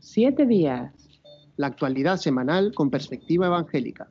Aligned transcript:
Siete 0.00 0.46
días. 0.46 0.92
La 1.56 1.66
actualidad 1.66 2.18
semanal 2.18 2.72
con 2.72 2.88
perspectiva 2.88 3.46
evangélica. 3.46 4.08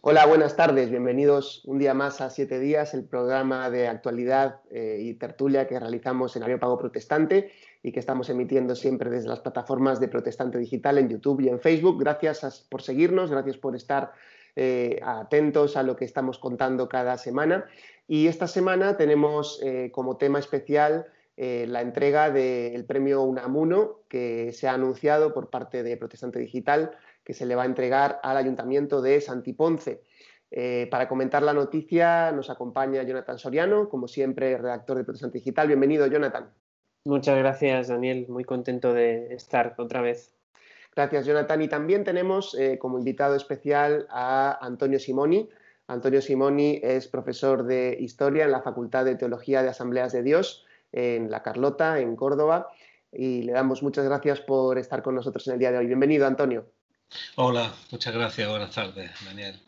Hola, 0.00 0.24
buenas 0.24 0.56
tardes. 0.56 0.88
Bienvenidos 0.88 1.62
un 1.66 1.78
día 1.78 1.92
más 1.92 2.22
a 2.22 2.30
Siete 2.30 2.58
Días, 2.58 2.94
el 2.94 3.04
programa 3.04 3.68
de 3.68 3.86
actualidad 3.86 4.60
eh, 4.70 5.00
y 5.02 5.12
tertulia 5.12 5.68
que 5.68 5.78
realizamos 5.78 6.34
en 6.36 6.58
Pago 6.58 6.78
Protestante 6.78 7.52
y 7.82 7.92
que 7.92 8.00
estamos 8.00 8.30
emitiendo 8.30 8.74
siempre 8.74 9.10
desde 9.10 9.28
las 9.28 9.40
plataformas 9.40 10.00
de 10.00 10.08
Protestante 10.08 10.56
Digital 10.56 10.96
en 10.96 11.10
YouTube 11.10 11.42
y 11.42 11.48
en 11.48 11.60
Facebook. 11.60 12.00
Gracias 12.00 12.66
por 12.70 12.80
seguirnos, 12.80 13.30
gracias 13.30 13.58
por 13.58 13.76
estar 13.76 14.12
eh, 14.56 15.00
atentos 15.04 15.76
a 15.76 15.82
lo 15.82 15.96
que 15.96 16.06
estamos 16.06 16.38
contando 16.38 16.88
cada 16.88 17.18
semana. 17.18 17.66
Y 18.08 18.26
esta 18.26 18.46
semana 18.46 18.96
tenemos 18.96 19.60
eh, 19.62 19.90
como 19.92 20.16
tema 20.16 20.38
especial 20.38 21.06
eh, 21.42 21.64
la 21.66 21.80
entrega 21.80 22.30
del 22.30 22.84
premio 22.84 23.22
Unamuno 23.22 24.00
que 24.10 24.52
se 24.52 24.68
ha 24.68 24.74
anunciado 24.74 25.32
por 25.32 25.48
parte 25.48 25.82
de 25.82 25.96
Protestante 25.96 26.38
Digital, 26.38 26.90
que 27.24 27.32
se 27.32 27.46
le 27.46 27.54
va 27.54 27.62
a 27.62 27.64
entregar 27.64 28.20
al 28.22 28.36
Ayuntamiento 28.36 29.00
de 29.00 29.22
Santiponce. 29.22 30.02
Eh, 30.50 30.86
para 30.90 31.08
comentar 31.08 31.42
la 31.42 31.54
noticia 31.54 32.30
nos 32.32 32.50
acompaña 32.50 33.04
Jonathan 33.04 33.38
Soriano, 33.38 33.88
como 33.88 34.06
siempre, 34.06 34.58
redactor 34.58 34.98
de 34.98 35.04
Protestante 35.04 35.38
Digital. 35.38 35.68
Bienvenido, 35.68 36.06
Jonathan. 36.08 36.52
Muchas 37.06 37.38
gracias, 37.38 37.88
Daniel. 37.88 38.26
Muy 38.28 38.44
contento 38.44 38.92
de 38.92 39.32
estar 39.32 39.74
otra 39.78 40.02
vez. 40.02 40.34
Gracias, 40.94 41.24
Jonathan. 41.24 41.62
Y 41.62 41.68
también 41.68 42.04
tenemos 42.04 42.54
eh, 42.54 42.78
como 42.78 42.98
invitado 42.98 43.34
especial 43.34 44.06
a 44.10 44.58
Antonio 44.60 44.98
Simoni. 44.98 45.48
Antonio 45.86 46.20
Simoni 46.20 46.80
es 46.82 47.08
profesor 47.08 47.64
de 47.64 47.96
Historia 47.98 48.44
en 48.44 48.52
la 48.52 48.60
Facultad 48.60 49.06
de 49.06 49.14
Teología 49.14 49.62
de 49.62 49.70
Asambleas 49.70 50.12
de 50.12 50.22
Dios 50.22 50.66
en 50.92 51.30
La 51.30 51.42
Carlota, 51.42 51.98
en 52.00 52.16
Córdoba, 52.16 52.68
y 53.12 53.42
le 53.42 53.52
damos 53.52 53.82
muchas 53.82 54.04
gracias 54.04 54.40
por 54.40 54.78
estar 54.78 55.02
con 55.02 55.14
nosotros 55.14 55.46
en 55.48 55.54
el 55.54 55.58
día 55.58 55.72
de 55.72 55.78
hoy. 55.78 55.86
Bienvenido, 55.86 56.26
Antonio. 56.26 56.66
Hola, 57.36 57.72
muchas 57.90 58.14
gracias. 58.14 58.48
Buenas 58.48 58.74
tardes, 58.74 59.10
Daniel. 59.24 59.60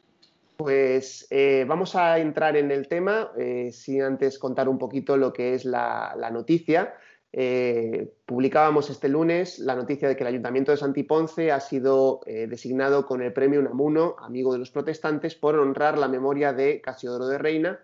Pues 0.57 1.27
eh, 1.31 1.65
vamos 1.67 1.97
a 1.97 2.19
entrar 2.19 2.57
en 2.57 2.71
el 2.71 2.87
tema, 2.87 3.33
eh, 3.37 3.71
sin 3.73 4.03
antes 4.03 4.39
contar 4.39 4.69
un 4.69 4.79
poquito 4.79 5.17
lo 5.17 5.33
que 5.33 5.55
es 5.55 5.65
la, 5.65 6.15
noticia. 6.33 6.95
Eh, 7.33 8.13
publicábamos 8.27 8.91
este 8.91 9.09
lunes 9.09 9.59
la 9.59 9.75
noticia 9.75 10.07
de 10.07 10.15
que 10.15 10.23
el 10.23 10.29
Ayuntamiento 10.29 10.71
de 10.71 10.77
Santiponce 10.77 11.51
ha 11.51 11.61
sido 11.61 12.21
designado 12.27 13.07
con 13.07 13.23
el 13.23 13.33
premio 13.33 13.59
Unamuno, 13.59 14.17
amigo 14.19 14.53
de 14.53 14.59
los 14.59 14.71
protestantes, 14.71 15.35
por 15.35 15.59
honrar 15.59 15.99
la 15.99 16.09
memoria 16.09 16.53
de 16.53 16.81
Casiodoro 16.81 17.27
de 17.27 17.39
Reina, 17.39 17.81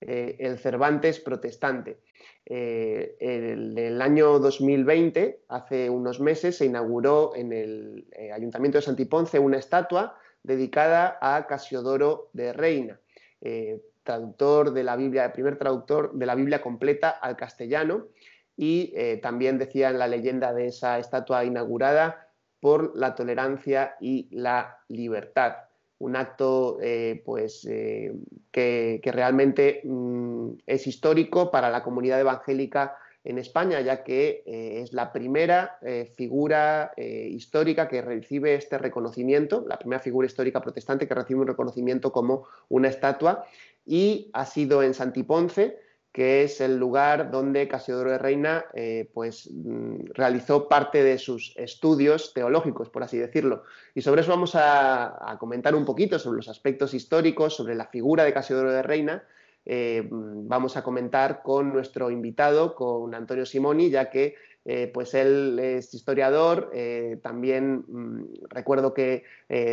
el 0.00 0.58
Cervantes 0.58 1.20
protestante. 1.20 1.98
Eh, 2.46 3.16
el 3.20 4.02
año 4.02 4.38
2020, 4.38 5.42
hace 5.48 5.88
unos 5.88 6.20
meses, 6.20 6.56
se 6.56 6.66
inauguró 6.66 7.32
en 7.36 7.52
el 7.52 8.08
eh, 8.12 8.32
Ayuntamiento 8.32 8.78
de 8.78 8.82
Santiponce 8.82 9.38
una 9.38 9.58
estatua 9.58 10.18
dedicada 10.42 11.18
a 11.20 11.46
Casiodoro 11.46 12.30
de 12.32 12.52
Reina, 12.52 12.98
eh, 13.40 13.80
traductor 14.02 14.72
de 14.72 14.82
la 14.82 14.96
Biblia, 14.96 15.26
el 15.26 15.32
primer 15.32 15.58
traductor 15.58 16.12
de 16.14 16.26
la 16.26 16.34
Biblia 16.34 16.60
completa 16.60 17.10
al 17.10 17.36
castellano, 17.36 18.08
y 18.56 18.92
también 19.22 19.56
decía 19.56 19.88
en 19.88 19.98
la 19.98 20.06
leyenda 20.06 20.52
de 20.52 20.66
esa 20.66 20.98
estatua 20.98 21.44
inaugurada 21.44 22.28
por 22.60 22.94
la 22.94 23.14
tolerancia 23.14 23.94
y 24.02 24.28
la 24.32 24.80
libertad 24.88 25.69
un 26.00 26.16
acto 26.16 26.78
eh, 26.82 27.22
pues, 27.24 27.66
eh, 27.66 28.12
que, 28.50 29.00
realmente 29.04 29.82
mm, 29.84 30.52
es 30.66 30.86
histórico 30.86 31.50
para 31.50 31.70
la 31.70 31.82
comunidad 31.82 32.18
evangélica 32.18 32.96
en 33.22 33.36
España, 33.38 33.82
ya 33.82 34.02
que 34.02 34.42
eh, 34.46 34.80
es 34.80 34.94
la 34.94 35.12
primera 35.12 35.78
figura 36.16 36.92
histórica 36.96 37.86
que 37.86 38.00
recibe 38.00 38.54
este 38.54 38.78
reconocimiento, 38.78 39.62
la 39.68 39.78
primera 39.78 40.00
figura 40.00 40.26
histórica 40.26 40.62
protestante 40.62 41.06
que 41.06 41.14
recibe 41.14 41.40
un 41.40 41.48
reconocimiento 41.48 42.12
como 42.12 42.46
una 42.70 42.88
estatua, 42.88 43.44
y 43.84 44.30
ha 44.32 44.46
sido 44.46 44.82
en 44.82 44.94
Santiponce, 44.94 45.78
que 46.12 46.42
es 46.42 46.60
el 46.60 46.76
lugar 46.76 47.30
donde 47.30 47.68
Casiodoro 47.68 48.10
de 48.10 48.18
Reina 48.18 48.64
eh, 48.74 49.08
pues, 49.14 49.48
mm, 49.52 50.06
realizó 50.12 50.68
parte 50.68 51.04
de 51.04 51.18
sus 51.18 51.54
estudios 51.56 52.34
teológicos, 52.34 52.88
por 52.88 53.04
así 53.04 53.16
decirlo. 53.16 53.62
Y 53.94 54.02
sobre 54.02 54.22
eso 54.22 54.30
vamos 54.30 54.52
a, 54.54 55.36
comentar 55.38 55.74
un 55.74 55.84
poquito, 55.84 56.18
sobre 56.18 56.38
los 56.38 56.48
aspectos 56.48 56.94
históricos, 56.94 57.54
sobre 57.54 57.76
la 57.76 57.86
figura 57.86 58.24
de 58.24 58.32
Casiodoro 58.32 58.72
de 58.72 58.82
Reina. 58.82 59.22
Eh, 59.64 60.08
vamos 60.10 60.76
a 60.76 60.82
comentar 60.82 61.42
con 61.42 61.72
nuestro 61.72 62.10
invitado, 62.10 62.74
con 62.74 63.14
Antonio 63.14 63.46
Simoni, 63.46 63.90
ya 63.90 64.10
que 64.10 64.34
eh, 64.64 64.90
pues 64.92 65.14
él 65.14 65.58
es 65.58 65.94
historiador, 65.94 66.72
también 67.22 67.84
mm, 67.86 68.24
recuerdo 68.48 68.92
que 68.94 69.22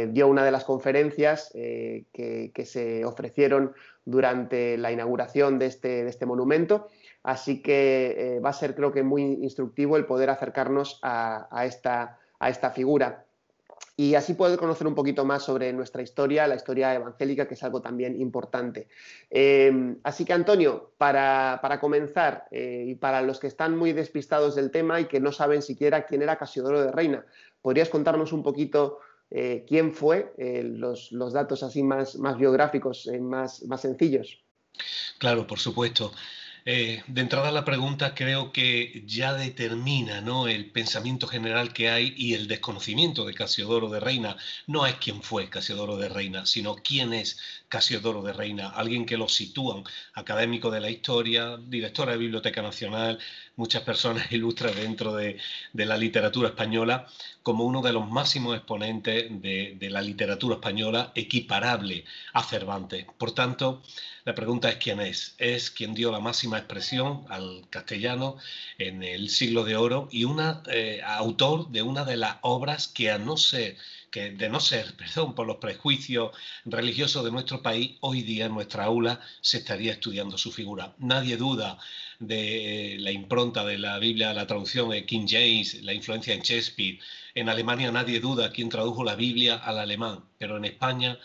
dio 0.09 0.27
una 0.27 0.45
de 0.45 0.51
las 0.51 0.65
conferencias 0.65 1.51
que, 1.51 2.63
se 2.63 3.05
ofrecieron 3.05 3.73
durante 4.07 4.77
la 4.77 4.91
inauguración 4.91 5.59
de 5.59 5.65
este, 5.65 6.05
de 6.05 6.09
este 6.09 6.25
monumento. 6.25 6.87
Así 7.23 7.61
que 7.61 8.15
eh, 8.17 8.39
va 8.39 8.51
a 8.51 8.53
ser, 8.53 8.73
creo 8.73 8.93
que, 8.93 9.03
muy 9.03 9.21
instructivo 9.21 9.97
el 9.97 10.05
poder 10.05 10.29
acercarnos 10.29 10.99
a, 11.03 11.65
esta, 11.65 12.17
a 12.39 12.49
esta 12.49 12.71
figura 12.71 13.25
y 13.97 14.15
así 14.15 14.33
poder 14.33 14.57
conocer 14.57 14.87
un 14.87 14.95
poquito 14.95 15.25
más 15.25 15.43
sobre 15.43 15.73
nuestra 15.73 16.01
historia, 16.01 16.47
la 16.47 16.55
historia 16.55 16.93
evangélica, 16.93 17.47
que 17.47 17.55
es 17.55 17.63
algo 17.63 17.81
también 17.81 18.19
importante. 18.21 18.87
Eh, 19.29 19.97
así 20.03 20.23
que, 20.23 20.33
Antonio, 20.33 20.91
para, 20.97 21.59
comenzar, 21.81 22.47
eh, 22.51 22.85
y 22.87 22.95
para 22.95 23.21
los 23.23 23.39
que 23.39 23.47
están 23.47 23.75
muy 23.75 23.91
despistados 23.91 24.55
del 24.55 24.71
tema 24.71 25.01
y 25.01 25.05
que 25.05 25.19
no 25.19 25.33
saben 25.33 25.61
siquiera 25.61 26.05
quién 26.05 26.21
era 26.21 26.37
Casiodoro 26.37 26.81
de 26.81 26.91
Reina, 26.91 27.25
¿podrías 27.61 27.89
contarnos 27.89 28.31
un 28.31 28.43
poquito 28.43 28.99
eh, 29.29 29.65
quién 29.67 29.93
fue, 29.93 30.33
eh, 30.37 30.63
los, 30.63 31.11
datos 31.33 31.61
así 31.63 31.83
más, 31.83 32.15
más 32.15 32.37
biográficos, 32.37 33.07
eh, 33.07 33.19
más, 33.19 33.63
más 33.63 33.81
sencillos. 33.81 34.39
Claro, 35.17 35.45
por 35.45 35.59
supuesto. 35.59 36.13
de 36.65 37.21
entrada 37.21 37.49
la 37.53 37.63
pregunta 37.63 38.13
creo 38.13 38.51
que 38.51 39.03
ya 39.05 39.33
determina 39.33 40.19
¿no? 40.19 40.49
el 40.49 40.69
pensamiento 40.71 41.25
general 41.25 41.71
que 41.71 41.89
hay 41.89 42.13
y 42.17 42.33
el 42.33 42.49
desconocimiento 42.49 43.25
de 43.25 43.33
Casiodoro 43.33 43.89
de 43.89 44.01
Reina. 44.01 44.35
No 44.65 44.85
es 44.85 44.95
quién 44.95 45.21
fue 45.23 45.49
Casiodoro 45.49 45.95
de 45.97 46.09
Reina, 46.09 46.45
sino 46.45 46.75
quién 46.75 47.13
es 47.13 47.39
Casiodoro 47.69 48.21
de 48.21 48.33
Reina, 48.33 48.69
alguien 48.69 49.05
que 49.05 49.17
lo 49.17 49.29
sitúan, 49.29 49.83
académico 50.13 50.69
de 50.69 50.81
la 50.81 50.89
historia, 50.89 51.57
directora 51.57 52.11
de 52.11 52.17
Biblioteca 52.17 52.61
Nacional, 52.61 53.17
muchas 53.57 53.81
personas 53.81 54.31
ilustres 54.31 54.75
dentro 54.75 55.13
de, 55.13 55.37
la 55.73 55.97
literatura 55.97 56.49
española, 56.49 57.07
como 57.43 57.65
uno 57.65 57.81
de 57.81 57.91
los 57.91 58.09
máximos 58.09 58.55
exponentes 58.55 59.25
de, 59.41 59.77
la 59.89 60.01
literatura 60.01 60.55
española 60.55 61.11
equiparable 61.15 62.05
a 62.33 62.43
Cervantes. 62.43 63.05
Por 63.17 63.33
tanto, 63.33 63.81
la 64.25 64.35
pregunta 64.35 64.69
es 64.69 64.77
quién 64.77 64.99
es. 64.99 65.35
Es 65.37 65.71
quien 65.71 65.93
dio 65.93 66.11
la 66.11 66.19
máxima 66.19 66.57
expresión 66.57 67.25
al 67.29 67.65
castellano 67.69 68.37
en 68.77 69.03
el 69.03 69.29
siglo 69.29 69.63
de 69.63 69.75
oro 69.75 70.07
y 70.11 70.23
una, 70.25 70.63
eh, 70.67 71.01
autor 71.03 71.69
de 71.69 71.81
una 71.81 72.05
de 72.05 72.17
las 72.17 72.37
obras 72.41 72.87
que 72.87 73.11
a 73.11 73.17
no 73.17 73.37
ser 73.37 73.77
que 74.11 74.31
de 74.31 74.49
no 74.49 74.59
ser, 74.59 74.95
perdón, 74.97 75.35
por 75.35 75.47
los 75.47 75.57
prejuicios 75.57 76.31
religiosos 76.65 77.23
de 77.23 77.31
nuestro 77.31 77.61
país, 77.61 77.97
hoy 78.01 78.21
día 78.21 78.45
en 78.45 78.53
nuestra 78.53 78.85
aula 78.85 79.19
se 79.41 79.57
estaría 79.57 79.93
estudiando 79.93 80.37
su 80.37 80.51
figura. 80.51 80.95
Nadie 80.99 81.37
duda 81.37 81.77
de 82.19 82.97
la 82.99 83.11
impronta 83.11 83.65
de 83.65 83.77
la 83.77 83.99
Biblia, 83.99 84.33
la 84.33 84.47
traducción 84.47 84.89
de 84.89 85.05
King 85.05 85.27
James, 85.27 85.83
la 85.83 85.93
influencia 85.93 86.33
en 86.33 86.41
Shakespeare. 86.41 86.99
En 87.35 87.49
Alemania 87.49 87.91
nadie 87.91 88.19
duda 88.19 88.51
quién 88.51 88.69
tradujo 88.69 89.03
la 89.03 89.15
Biblia 89.15 89.55
al 89.55 89.77
alemán, 89.79 90.23
pero 90.37 90.57
en 90.57 90.65
España 90.65 91.19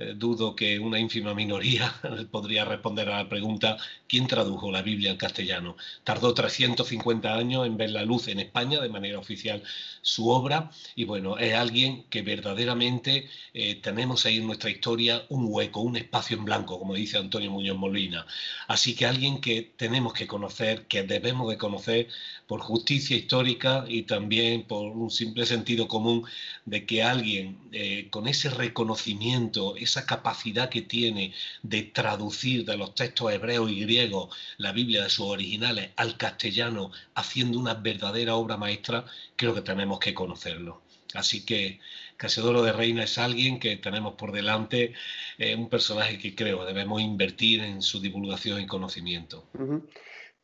eh, 0.00 0.14
dudo 0.16 0.56
que 0.56 0.78
una 0.78 0.98
ínfima 0.98 1.34
minoría 1.34 1.94
podría 2.30 2.64
responder 2.64 3.08
a 3.10 3.18
la 3.18 3.28
pregunta 3.28 3.76
¿quién 4.08 4.26
tradujo 4.26 4.72
la 4.72 4.82
Biblia 4.82 5.10
al 5.10 5.18
castellano? 5.18 5.76
Tardó 6.04 6.32
350 6.34 7.34
años 7.34 7.66
en 7.66 7.76
ver 7.76 7.90
la 7.90 8.04
luz 8.04 8.28
en 8.28 8.40
España 8.40 8.80
de 8.80 8.88
manera 8.88 9.18
oficial 9.18 9.62
su 10.02 10.30
obra 10.30 10.70
y 10.96 11.04
bueno, 11.04 11.38
es 11.38 11.54
alguien 11.54 12.04
que 12.10 12.22
verdaderamente 12.22 13.28
eh, 13.52 13.74
tenemos 13.76 14.24
ahí 14.26 14.38
en 14.38 14.46
nuestra 14.46 14.70
historia 14.70 15.24
un 15.28 15.46
hueco, 15.48 15.80
un 15.80 15.96
espacio 15.96 16.36
en 16.36 16.44
blanco, 16.44 16.78
como 16.78 16.94
dice 16.94 17.18
Antonio 17.18 17.50
Muñoz 17.50 17.76
Molina. 17.76 18.26
Así 18.68 18.94
que 18.94 19.06
alguien 19.06 19.40
que 19.40 19.62
tenemos 19.76 20.14
que 20.14 20.26
conocer, 20.26 20.86
que 20.86 21.02
debemos 21.02 21.50
de 21.50 21.58
conocer 21.58 22.08
por 22.46 22.60
justicia 22.60 23.16
histórica 23.16 23.84
y 23.86 24.02
también 24.02 24.64
por 24.64 24.96
un 24.96 25.10
simple 25.10 25.46
sentido 25.46 25.86
común 25.86 26.24
de 26.64 26.86
que 26.86 27.02
alguien 27.02 27.58
eh, 27.72 28.08
con 28.10 28.26
ese 28.26 28.50
reconocimiento, 28.50 29.76
esa 29.90 30.06
capacidad 30.06 30.68
que 30.70 30.82
tiene 30.82 31.32
de 31.62 31.82
traducir 31.82 32.64
de 32.64 32.76
los 32.76 32.94
textos 32.94 33.32
hebreos 33.32 33.70
y 33.70 33.80
griegos 33.80 34.34
la 34.56 34.72
Biblia 34.72 35.02
de 35.02 35.10
sus 35.10 35.26
originales 35.26 35.90
al 35.96 36.16
castellano, 36.16 36.92
haciendo 37.14 37.58
una 37.58 37.74
verdadera 37.74 38.36
obra 38.36 38.56
maestra, 38.56 39.04
creo 39.36 39.54
que 39.54 39.62
tenemos 39.62 39.98
que 39.98 40.14
conocerlo. 40.14 40.82
Así 41.14 41.44
que 41.44 41.80
Casedoro 42.16 42.62
de 42.62 42.72
Reina 42.72 43.02
es 43.02 43.18
alguien 43.18 43.58
que 43.58 43.76
tenemos 43.76 44.14
por 44.14 44.30
delante, 44.30 44.92
eh, 45.38 45.56
un 45.56 45.68
personaje 45.68 46.18
que 46.18 46.34
creo 46.34 46.64
debemos 46.64 47.00
invertir 47.00 47.60
en 47.60 47.82
su 47.82 48.00
divulgación 48.00 48.60
y 48.60 48.66
conocimiento. 48.66 49.48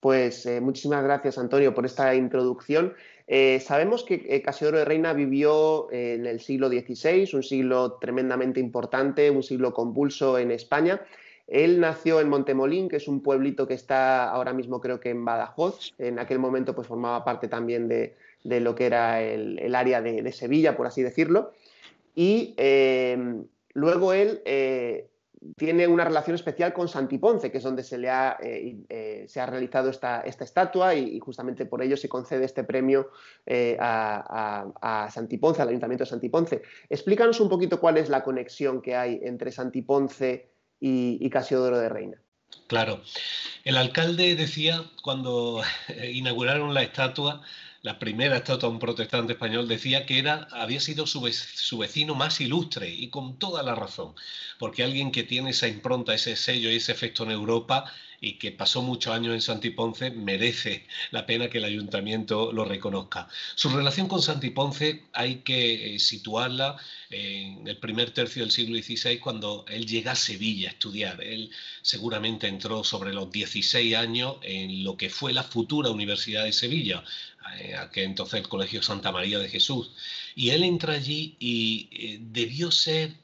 Pues 0.06 0.46
eh, 0.46 0.60
muchísimas 0.60 1.02
gracias, 1.02 1.36
Antonio, 1.36 1.74
por 1.74 1.84
esta 1.84 2.14
introducción. 2.14 2.94
Eh, 3.26 3.58
sabemos 3.58 4.04
que 4.04 4.40
Casiodoro 4.40 4.78
de 4.78 4.84
Reina 4.84 5.12
vivió 5.12 5.90
en 5.90 6.26
el 6.26 6.38
siglo 6.38 6.68
XVI, 6.68 7.28
un 7.34 7.42
siglo 7.42 7.94
tremendamente 7.94 8.60
importante, 8.60 9.32
un 9.32 9.42
siglo 9.42 9.74
convulso 9.74 10.38
en 10.38 10.52
España. 10.52 11.00
Él 11.48 11.80
nació 11.80 12.20
en 12.20 12.28
Montemolín, 12.28 12.88
que 12.88 12.98
es 12.98 13.08
un 13.08 13.20
pueblito 13.20 13.66
que 13.66 13.74
está 13.74 14.30
ahora 14.30 14.52
mismo 14.52 14.80
creo 14.80 15.00
que 15.00 15.10
en 15.10 15.24
Badajoz. 15.24 15.92
En 15.98 16.20
aquel 16.20 16.38
momento 16.38 16.72
pues 16.72 16.86
formaba 16.86 17.24
parte 17.24 17.48
también 17.48 17.88
de, 17.88 18.14
lo 18.44 18.76
que 18.76 18.86
era 18.86 19.20
el, 19.20 19.74
área 19.74 20.00
de, 20.02 20.30
Sevilla, 20.30 20.76
por 20.76 20.86
así 20.86 21.02
decirlo. 21.02 21.50
Y 22.14 22.54
eh, 22.58 23.42
luego 23.74 24.12
él 24.12 24.40
eh, 24.44 25.08
tiene 25.56 25.86
una 25.86 26.04
relación 26.04 26.34
especial 26.34 26.72
con 26.72 26.88
Santiponce, 26.88 27.50
que 27.50 27.58
es 27.58 27.64
donde 27.64 27.82
se 27.82 27.98
le 27.98 28.10
ha, 28.10 28.38
eh, 28.42 29.24
se 29.28 29.40
ha 29.40 29.46
realizado 29.46 29.90
esta, 29.90 30.20
esta 30.22 30.44
estatua 30.44 30.94
y, 30.94 31.18
justamente 31.20 31.66
por 31.66 31.82
ello 31.82 31.96
se 31.96 32.08
concede 32.08 32.44
este 32.44 32.64
premio 32.64 33.10
a, 33.78 34.72
a, 34.80 35.10
Santiponce, 35.10 35.62
al 35.62 35.68
Ayuntamiento 35.68 36.04
de 36.04 36.10
Santiponce. 36.10 36.62
Explícanos 36.88 37.40
un 37.40 37.48
poquito 37.48 37.80
cuál 37.80 37.96
es 37.96 38.08
la 38.08 38.22
conexión 38.22 38.80
que 38.80 38.96
hay 38.96 39.20
entre 39.22 39.52
Santiponce 39.52 40.50
y, 40.80 41.30
Casiodoro 41.30 41.78
de 41.78 41.88
Reina. 41.88 42.18
Claro. 42.68 43.00
El 43.64 43.76
alcalde 43.76 44.34
decía 44.34 44.84
cuando 45.02 45.62
inauguraron 46.12 46.74
la 46.74 46.82
estatua, 46.82 47.42
la 47.86 48.00
primera 48.00 48.38
estatua 48.38 48.68
de 48.68 48.74
un 48.74 48.80
protestante 48.80 49.34
español, 49.34 49.68
decía 49.68 50.06
que 50.06 50.18
era, 50.18 50.48
había 50.50 50.80
sido 50.80 51.06
su, 51.06 51.20
vecino 51.78 52.16
más 52.16 52.40
ilustre 52.40 52.90
y 52.90 53.10
con 53.10 53.38
toda 53.38 53.62
la 53.62 53.76
razón, 53.76 54.16
porque 54.58 54.82
alguien 54.82 55.12
que 55.12 55.22
tiene 55.22 55.50
esa 55.50 55.68
impronta, 55.68 56.12
ese 56.12 56.34
sello 56.34 56.68
y 56.68 56.76
ese 56.76 56.90
efecto 56.90 57.22
en 57.22 57.30
Europa 57.30 57.84
y 58.20 58.34
que 58.34 58.52
pasó 58.52 58.82
muchos 58.82 59.14
años 59.14 59.34
en 59.34 59.40
Santiponce, 59.40 60.10
merece 60.10 60.86
la 61.10 61.26
pena 61.26 61.48
que 61.48 61.58
el 61.58 61.64
ayuntamiento 61.64 62.52
lo 62.52 62.64
reconozca. 62.64 63.28
Su 63.54 63.68
relación 63.70 64.08
con 64.08 64.22
Santiponce 64.22 65.04
hay 65.12 65.36
que 65.36 65.94
eh, 65.94 65.98
situarla 65.98 66.76
en 67.10 67.66
el 67.66 67.78
primer 67.78 68.10
tercio 68.10 68.42
del 68.42 68.50
siglo 68.50 68.76
XVI, 68.76 69.18
cuando 69.18 69.64
él 69.68 69.86
llega 69.86 70.12
a 70.12 70.16
Sevilla 70.16 70.68
a 70.68 70.72
estudiar. 70.72 71.22
Él 71.22 71.50
seguramente 71.82 72.48
entró 72.48 72.84
sobre 72.84 73.12
los 73.12 73.30
16 73.30 73.94
años 73.96 74.36
en 74.42 74.84
lo 74.84 74.96
que 74.96 75.10
fue 75.10 75.32
la 75.32 75.44
futura 75.44 75.90
Universidad 75.90 76.44
de 76.44 76.52
Sevilla, 76.52 77.04
eh, 77.58 77.76
que 77.92 78.04
entonces 78.04 78.40
el 78.40 78.48
Colegio 78.48 78.82
Santa 78.82 79.12
María 79.12 79.38
de 79.38 79.48
Jesús. 79.48 79.92
Y 80.34 80.50
él 80.50 80.62
entra 80.64 80.94
allí 80.94 81.36
y 81.38 81.88
eh, 81.92 82.18
debió 82.20 82.70
ser, 82.70 83.14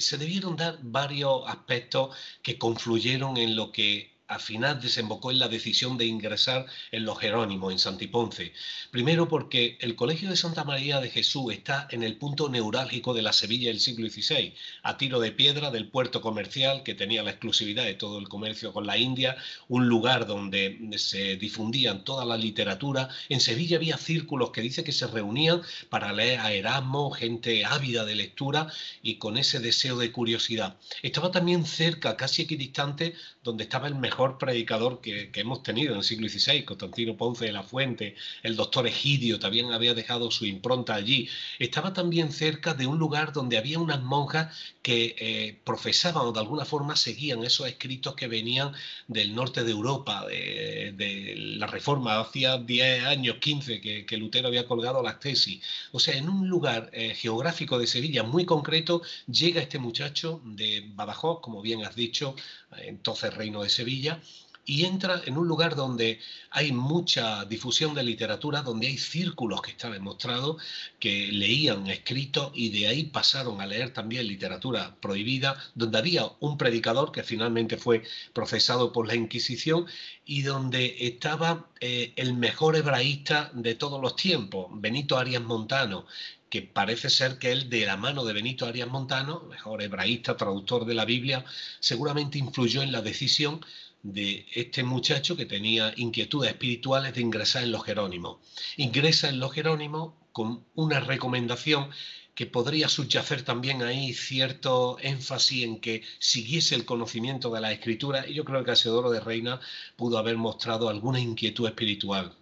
se 0.00 0.16
debieron 0.16 0.56
dar 0.56 0.78
varios 0.80 1.42
aspectos 1.46 2.16
que 2.42 2.56
confluyeron 2.56 3.36
en 3.36 3.54
lo 3.54 3.70
que 3.70 4.17
al 4.28 4.40
final 4.40 4.80
desembocó 4.80 5.30
en 5.30 5.38
la 5.38 5.48
decisión 5.48 5.96
de 5.96 6.04
ingresar 6.04 6.66
en 6.92 7.04
los 7.04 7.18
Jerónimos, 7.18 7.72
en 7.72 7.78
Santiponce. 7.78 8.52
Primero 8.90 9.26
porque 9.26 9.78
el 9.80 9.96
Colegio 9.96 10.28
de 10.28 10.36
Santa 10.36 10.64
María 10.64 11.00
de 11.00 11.08
Jesús 11.08 11.52
está 11.52 11.88
en 11.90 12.02
el 12.02 12.16
punto 12.16 12.50
neurálgico 12.50 13.14
de 13.14 13.22
la 13.22 13.32
Sevilla 13.32 13.68
del 13.68 13.80
siglo 13.80 14.08
XVI, 14.08 14.54
a 14.82 14.98
tiro 14.98 15.18
de 15.18 15.32
piedra 15.32 15.70
del 15.70 15.88
puerto 15.88 16.20
comercial 16.20 16.82
que 16.82 16.94
tenía 16.94 17.22
la 17.22 17.30
exclusividad 17.30 17.84
de 17.84 17.94
todo 17.94 18.18
el 18.18 18.28
comercio 18.28 18.74
con 18.74 18.86
la 18.86 18.98
India, 18.98 19.36
un 19.66 19.88
lugar 19.88 20.26
donde 20.26 20.78
se 20.98 21.36
difundían 21.36 22.04
toda 22.04 22.26
la 22.26 22.36
literatura. 22.36 23.08
En 23.30 23.40
Sevilla 23.40 23.78
había 23.78 23.96
círculos 23.96 24.50
que 24.50 24.60
dice 24.60 24.84
que 24.84 24.92
se 24.92 25.06
reunían 25.06 25.62
para 25.88 26.12
leer 26.12 26.40
a 26.40 26.52
Erasmo, 26.52 27.10
gente 27.10 27.64
ávida 27.64 28.04
de 28.04 28.14
lectura 28.14 28.70
y 29.02 29.14
con 29.14 29.38
ese 29.38 29.58
deseo 29.58 29.96
de 29.96 30.12
curiosidad. 30.12 30.76
Estaba 31.02 31.30
también 31.30 31.64
cerca, 31.64 32.16
casi 32.16 32.42
equidistante, 32.42 33.14
donde 33.42 33.64
estaba 33.64 33.88
el 33.88 33.94
mejor 33.94 34.17
predicador 34.38 35.00
que, 35.00 35.30
hemos 35.34 35.62
tenido 35.62 35.92
en 35.92 35.98
el 35.98 36.04
siglo 36.04 36.28
XVI, 36.28 36.64
Constantino 36.64 37.16
Ponce 37.16 37.44
de 37.44 37.52
la 37.52 37.62
Fuente, 37.62 38.16
el 38.42 38.56
doctor 38.56 38.86
Egidio 38.86 39.38
también 39.38 39.72
había 39.72 39.94
dejado 39.94 40.30
su 40.30 40.44
impronta 40.44 40.94
allí. 40.94 41.28
Estaba 41.58 41.92
también 41.92 42.32
cerca 42.32 42.74
de 42.74 42.86
un 42.86 42.98
lugar 42.98 43.32
donde 43.32 43.56
había 43.56 43.78
unas 43.78 44.02
monjas 44.02 44.54
que 44.82 45.14
eh, 45.18 45.58
profesaban 45.64 46.26
o 46.26 46.32
de 46.32 46.40
alguna 46.40 46.64
forma 46.64 46.96
seguían 46.96 47.44
esos 47.44 47.68
escritos 47.68 48.14
que 48.14 48.26
venían 48.26 48.72
del 49.06 49.34
norte 49.34 49.62
de 49.62 49.70
Europa, 49.70 50.26
de, 50.26 51.34
la 51.36 51.66
reforma, 51.66 52.18
hacía 52.20 52.58
10 52.58 53.04
años, 53.04 53.36
15, 53.40 53.80
que, 53.80 54.16
Lutero 54.16 54.48
había 54.48 54.66
colgado 54.66 55.02
las 55.02 55.20
tesis. 55.20 55.62
O 55.92 56.00
sea, 56.00 56.16
en 56.16 56.28
un 56.28 56.48
lugar 56.48 56.90
eh, 56.92 57.14
geográfico 57.14 57.78
de 57.78 57.86
Sevilla 57.86 58.24
muy 58.24 58.44
concreto, 58.44 59.02
llega 59.30 59.60
este 59.60 59.78
muchacho 59.78 60.40
de 60.44 60.84
Badajoz, 60.94 61.40
como 61.40 61.62
bien 61.62 61.84
has 61.84 61.94
dicho, 61.94 62.34
entonces 62.76 63.34
reino 63.34 63.62
de 63.62 63.70
Sevilla, 63.70 64.20
y 64.68 64.84
entra 64.84 65.22
en 65.24 65.38
un 65.38 65.48
lugar 65.48 65.74
donde 65.76 66.20
hay 66.50 66.72
mucha 66.72 67.46
difusión 67.46 67.94
de 67.94 68.02
literatura, 68.02 68.60
donde 68.60 68.86
hay 68.86 68.98
círculos 68.98 69.62
que 69.62 69.70
está 69.70 69.88
demostrado 69.88 70.58
que 71.00 71.32
leían 71.32 71.86
escritos 71.86 72.52
y 72.54 72.68
de 72.68 72.86
ahí 72.86 73.04
pasaron 73.04 73.62
a 73.62 73.66
leer 73.66 73.94
también 73.94 74.28
literatura 74.28 74.94
prohibida, 75.00 75.56
donde 75.74 75.96
había 75.96 76.30
un 76.40 76.58
predicador 76.58 77.12
que 77.12 77.22
finalmente 77.22 77.78
fue 77.78 78.02
procesado 78.34 78.92
por 78.92 79.06
la 79.06 79.14
Inquisición 79.14 79.86
y 80.26 80.42
donde 80.42 80.96
estaba 81.06 81.70
eh, 81.80 82.12
el 82.16 82.34
mejor 82.34 82.76
hebraísta 82.76 83.50
de 83.54 83.74
todos 83.74 84.02
los 84.02 84.16
tiempos, 84.16 84.66
Benito 84.70 85.16
Arias 85.16 85.42
Montano, 85.42 86.04
que 86.50 86.62
parece 86.62 87.10
ser 87.10 87.38
que 87.38 87.52
él, 87.52 87.68
de 87.68 87.84
la 87.86 87.96
mano 87.96 88.24
de 88.24 88.32
Benito 88.32 88.66
Arias 88.66 88.88
Montano, 88.88 89.42
mejor 89.50 89.82
hebraísta, 89.82 90.36
traductor 90.36 90.84
de 90.84 90.94
la 90.94 91.04
Biblia, 91.04 91.44
seguramente 91.80 92.38
influyó 92.38 92.82
en 92.82 92.92
la 92.92 93.02
decisión 93.02 93.60
de 94.02 94.46
este 94.54 94.82
muchacho 94.84 95.36
que 95.36 95.44
tenía 95.44 95.92
inquietudes 95.96 96.50
espirituales 96.50 97.14
de 97.14 97.20
ingresar 97.20 97.64
en 97.64 97.72
los 97.72 97.84
Jerónimos. 97.84 98.38
Ingresa 98.76 99.28
en 99.28 99.40
los 99.40 99.52
Jerónimos 99.52 100.14
con 100.32 100.64
una 100.74 101.00
recomendación 101.00 101.90
que 102.34 102.46
podría 102.46 102.88
subyacer 102.88 103.42
también 103.42 103.82
ahí 103.82 104.14
cierto 104.14 104.96
énfasis 105.00 105.64
en 105.64 105.80
que 105.80 106.02
siguiese 106.20 106.76
el 106.76 106.84
conocimiento 106.84 107.50
de 107.50 107.60
la 107.60 107.72
escritura 107.72 108.28
y 108.28 108.34
yo 108.34 108.44
creo 108.44 108.62
que 108.62 108.70
Asedoro 108.70 109.10
de 109.10 109.18
Reina 109.18 109.60
pudo 109.96 110.18
haber 110.18 110.36
mostrado 110.36 110.88
alguna 110.88 111.18
inquietud 111.18 111.66
espiritual 111.66 112.37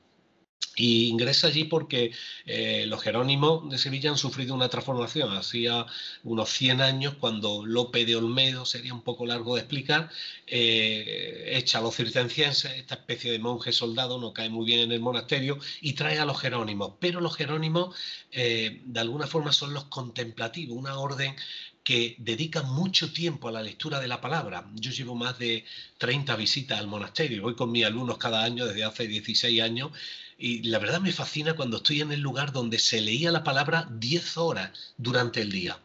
y 0.76 1.08
ingresa 1.08 1.47
allí 1.47 1.64
porque 1.64 2.12
eh, 2.44 2.85
los 2.87 3.03
Jerónimos 3.03 3.69
de 3.70 3.79
Sevilla 3.79 4.11
han 4.11 4.19
sufrido 4.19 4.55
una 4.55 4.69
transformación. 4.69 5.35
Hacía 5.35 5.87
unos 6.23 6.50
100 6.50 6.82
años, 6.82 7.14
cuando 7.19 7.64
Lope 7.64 8.05
de 8.05 8.14
Olmedo, 8.14 8.67
sería 8.67 8.93
un 8.93 9.00
poco 9.00 9.25
largo 9.25 9.55
de 9.55 9.62
explicar, 9.62 10.11
eh, 10.47 11.53
echa 11.56 11.79
a 11.79 11.81
los 11.81 11.97
circencienses, 11.97 12.73
esta 12.73 12.97
especie 12.97 13.32
de 13.32 13.38
monje 13.38 13.73
soldado, 13.73 14.20
no 14.20 14.35
cae 14.35 14.50
muy 14.50 14.67
bien 14.67 14.81
en 14.81 14.93
el 14.93 15.00
monasterio, 15.00 15.58
y 15.81 15.94
trae 15.94 16.19
a 16.19 16.26
los 16.26 16.38
Jerónimos. 16.38 16.93
Pero 17.00 17.23
los 17.23 17.35
Jerónimos, 17.37 17.97
eh, 18.31 18.82
de 18.85 19.00
alguna 19.00 19.26
forma, 19.26 19.52
son 19.52 19.73
los 19.73 19.85
contemplativos, 19.85 20.76
una 20.76 20.99
orden 20.99 21.35
que 21.83 22.16
dedica 22.19 22.62
mucho 22.62 23.12
tiempo 23.12 23.49
a 23.49 23.52
la 23.52 23.62
lectura 23.62 24.00
de 24.00 24.09
la 24.09 24.21
palabra. 24.21 24.69
Yo 24.75 24.90
llevo 24.90 25.14
más 25.14 25.38
de 25.38 25.64
30 25.99 26.35
visitas 26.35 26.81
al 26.81 26.88
monasterio, 26.88 27.42
voy 27.42 27.54
con 27.54 27.71
mis 27.71 27.87
alumnos 27.87 28.19
cada 28.19 28.42
año 28.42 28.66
desde 28.66 28.83
hace 28.85 29.07
16 29.07 29.62
años 29.62 29.92
y 30.38 30.64
la 30.64 30.78
verdad 30.78 31.00
me 31.00 31.12
fascina 31.12 31.55
cuando 31.55 31.78
estoy 31.78 32.00
en 32.02 32.12
el 32.12 32.21
lugar 32.21 32.52
donde 32.52 32.78
se 32.78 33.00
leía 33.00 33.33
la 33.33 33.45
palabra 33.45 33.88
10 33.90 34.37
horas 34.37 34.71
durante 34.99 35.40
el 35.40 35.50
día. 35.50 35.81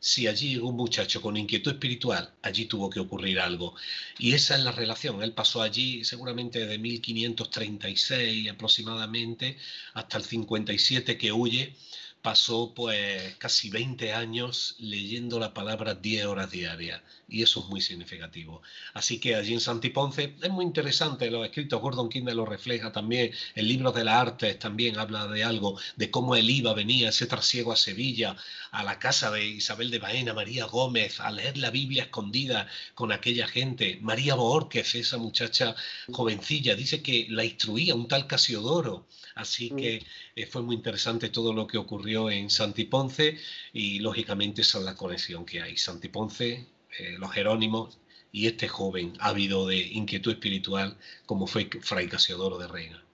Si 0.00 0.26
allí 0.26 0.54
llegó 0.54 0.70
un 0.70 0.76
muchacho 0.76 1.20
con 1.20 1.36
inquietud 1.36 1.74
espiritual, 1.74 2.34
allí 2.42 2.64
tuvo 2.66 2.90
que 2.90 2.98
ocurrir 2.98 3.38
algo. 3.38 3.76
Y 4.18 4.32
esa 4.32 4.56
es 4.56 4.64
la 4.64 4.72
relación. 4.72 5.22
Él 5.22 5.32
pasó 5.32 5.62
allí 5.62 6.04
seguramente 6.04 6.66
de 6.66 6.76
1536 6.78 8.50
aproximadamente 8.50 9.56
hasta 9.94 10.18
el 10.18 10.24
57 10.24 11.16
que 11.16 11.30
huye 11.30 11.76
pasó 12.22 12.72
pues 12.74 13.34
casi 13.38 13.68
20 13.68 14.12
años 14.12 14.76
leyendo 14.78 15.40
la 15.40 15.52
palabra 15.52 15.94
10 15.94 16.26
horas 16.26 16.50
diarias 16.50 17.02
y 17.28 17.42
eso 17.42 17.60
es 17.60 17.66
muy 17.66 17.80
significativo. 17.80 18.62
Así 18.94 19.18
que 19.18 19.34
allí 19.34 19.54
en 19.54 19.60
Santiponce 19.60 20.34
es 20.40 20.50
muy 20.50 20.64
interesante, 20.64 21.30
los 21.30 21.44
escritos. 21.44 21.80
Gordon 21.80 22.08
Kindle 22.08 22.34
lo 22.34 22.44
refleja 22.44 22.92
también, 22.92 23.32
el 23.54 23.66
libro 23.66 23.90
de 23.90 24.04
las 24.04 24.16
artes 24.16 24.58
también 24.58 24.98
habla 24.98 25.26
de 25.26 25.42
algo, 25.42 25.78
de 25.96 26.10
cómo 26.10 26.36
él 26.36 26.48
iba, 26.50 26.74
venía 26.74 27.08
ese 27.08 27.26
trasiego 27.26 27.72
a 27.72 27.76
Sevilla, 27.76 28.36
a 28.70 28.84
la 28.84 28.98
casa 28.98 29.30
de 29.30 29.46
Isabel 29.46 29.90
de 29.90 29.98
Baena, 29.98 30.34
María 30.34 30.66
Gómez, 30.66 31.20
a 31.20 31.30
leer 31.30 31.56
la 31.58 31.70
Biblia 31.70 32.04
escondida 32.04 32.68
con 32.94 33.12
aquella 33.12 33.48
gente, 33.48 33.98
María 34.02 34.34
Borges, 34.34 34.94
esa 34.94 35.18
muchacha 35.18 35.74
jovencilla, 36.12 36.74
dice 36.76 37.02
que 37.02 37.26
la 37.30 37.44
instruía 37.44 37.94
un 37.94 38.08
tal 38.08 38.26
Casiodoro, 38.26 39.06
así 39.34 39.72
mm. 39.72 39.76
que 39.76 40.06
eh, 40.36 40.46
fue 40.46 40.62
muy 40.62 40.76
interesante 40.76 41.28
todo 41.28 41.52
lo 41.52 41.66
que 41.66 41.78
ocurrió 41.78 42.30
en 42.30 42.50
Santiponce 42.50 43.38
y 43.72 43.98
lógicamente 44.00 44.62
esa 44.62 44.78
es 44.78 44.84
la 44.84 44.94
conexión 44.94 45.44
que 45.44 45.62
hay. 45.62 45.76
Santiponce, 45.76 46.66
eh, 46.98 47.16
los 47.18 47.32
Jerónimos 47.32 47.98
y 48.30 48.46
este 48.46 48.68
joven 48.68 49.12
ávido 49.20 49.66
de 49.66 49.78
inquietud 49.78 50.32
espiritual 50.32 50.96
como 51.26 51.46
fue 51.46 51.68
Fray 51.80 52.08
Casiodoro 52.08 52.58
de 52.58 52.68
Reina. 52.68 53.04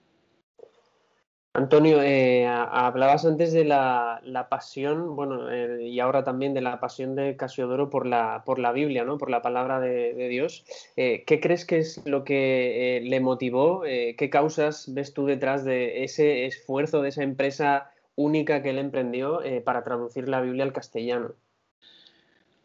Antonio, 1.53 2.01
eh, 2.03 2.45
hablabas 2.47 3.25
antes 3.25 3.51
de 3.51 3.65
la, 3.65 4.47
pasión, 4.49 5.15
bueno, 5.15 5.51
eh, 5.51 5.87
y 5.87 5.99
ahora 5.99 6.23
también 6.23 6.53
de 6.53 6.61
la 6.61 6.79
pasión 6.79 7.15
de 7.15 7.35
Casiodoro 7.37 7.89
por 7.89 8.05
la, 8.05 8.43
por 8.45 8.59
la 8.59 8.71
Biblia, 8.71 9.03
¿no? 9.03 9.17
Por 9.17 9.31
la 9.31 9.41
palabra 9.41 9.79
de, 9.79 10.13
Dios. 10.29 10.63
Eh, 10.95 11.23
¿Qué 11.25 11.39
crees 11.39 11.65
que 11.65 11.79
es 11.79 12.05
lo 12.05 12.23
que 12.23 13.01
le 13.03 13.19
motivó? 13.19 13.81
¿Qué 13.81 14.29
causas 14.31 14.93
ves 14.93 15.13
tú 15.13 15.25
detrás 15.25 15.63
de 15.65 16.03
ese 16.03 16.45
esfuerzo, 16.45 17.01
de 17.01 17.09
esa 17.09 17.23
empresa 17.23 17.91
única 18.15 18.61
que 18.61 18.69
él 18.69 18.77
emprendió 18.77 19.41
para 19.65 19.83
traducir 19.83 20.29
la 20.29 20.41
Biblia 20.41 20.63
al 20.63 20.73
castellano? 20.73 21.33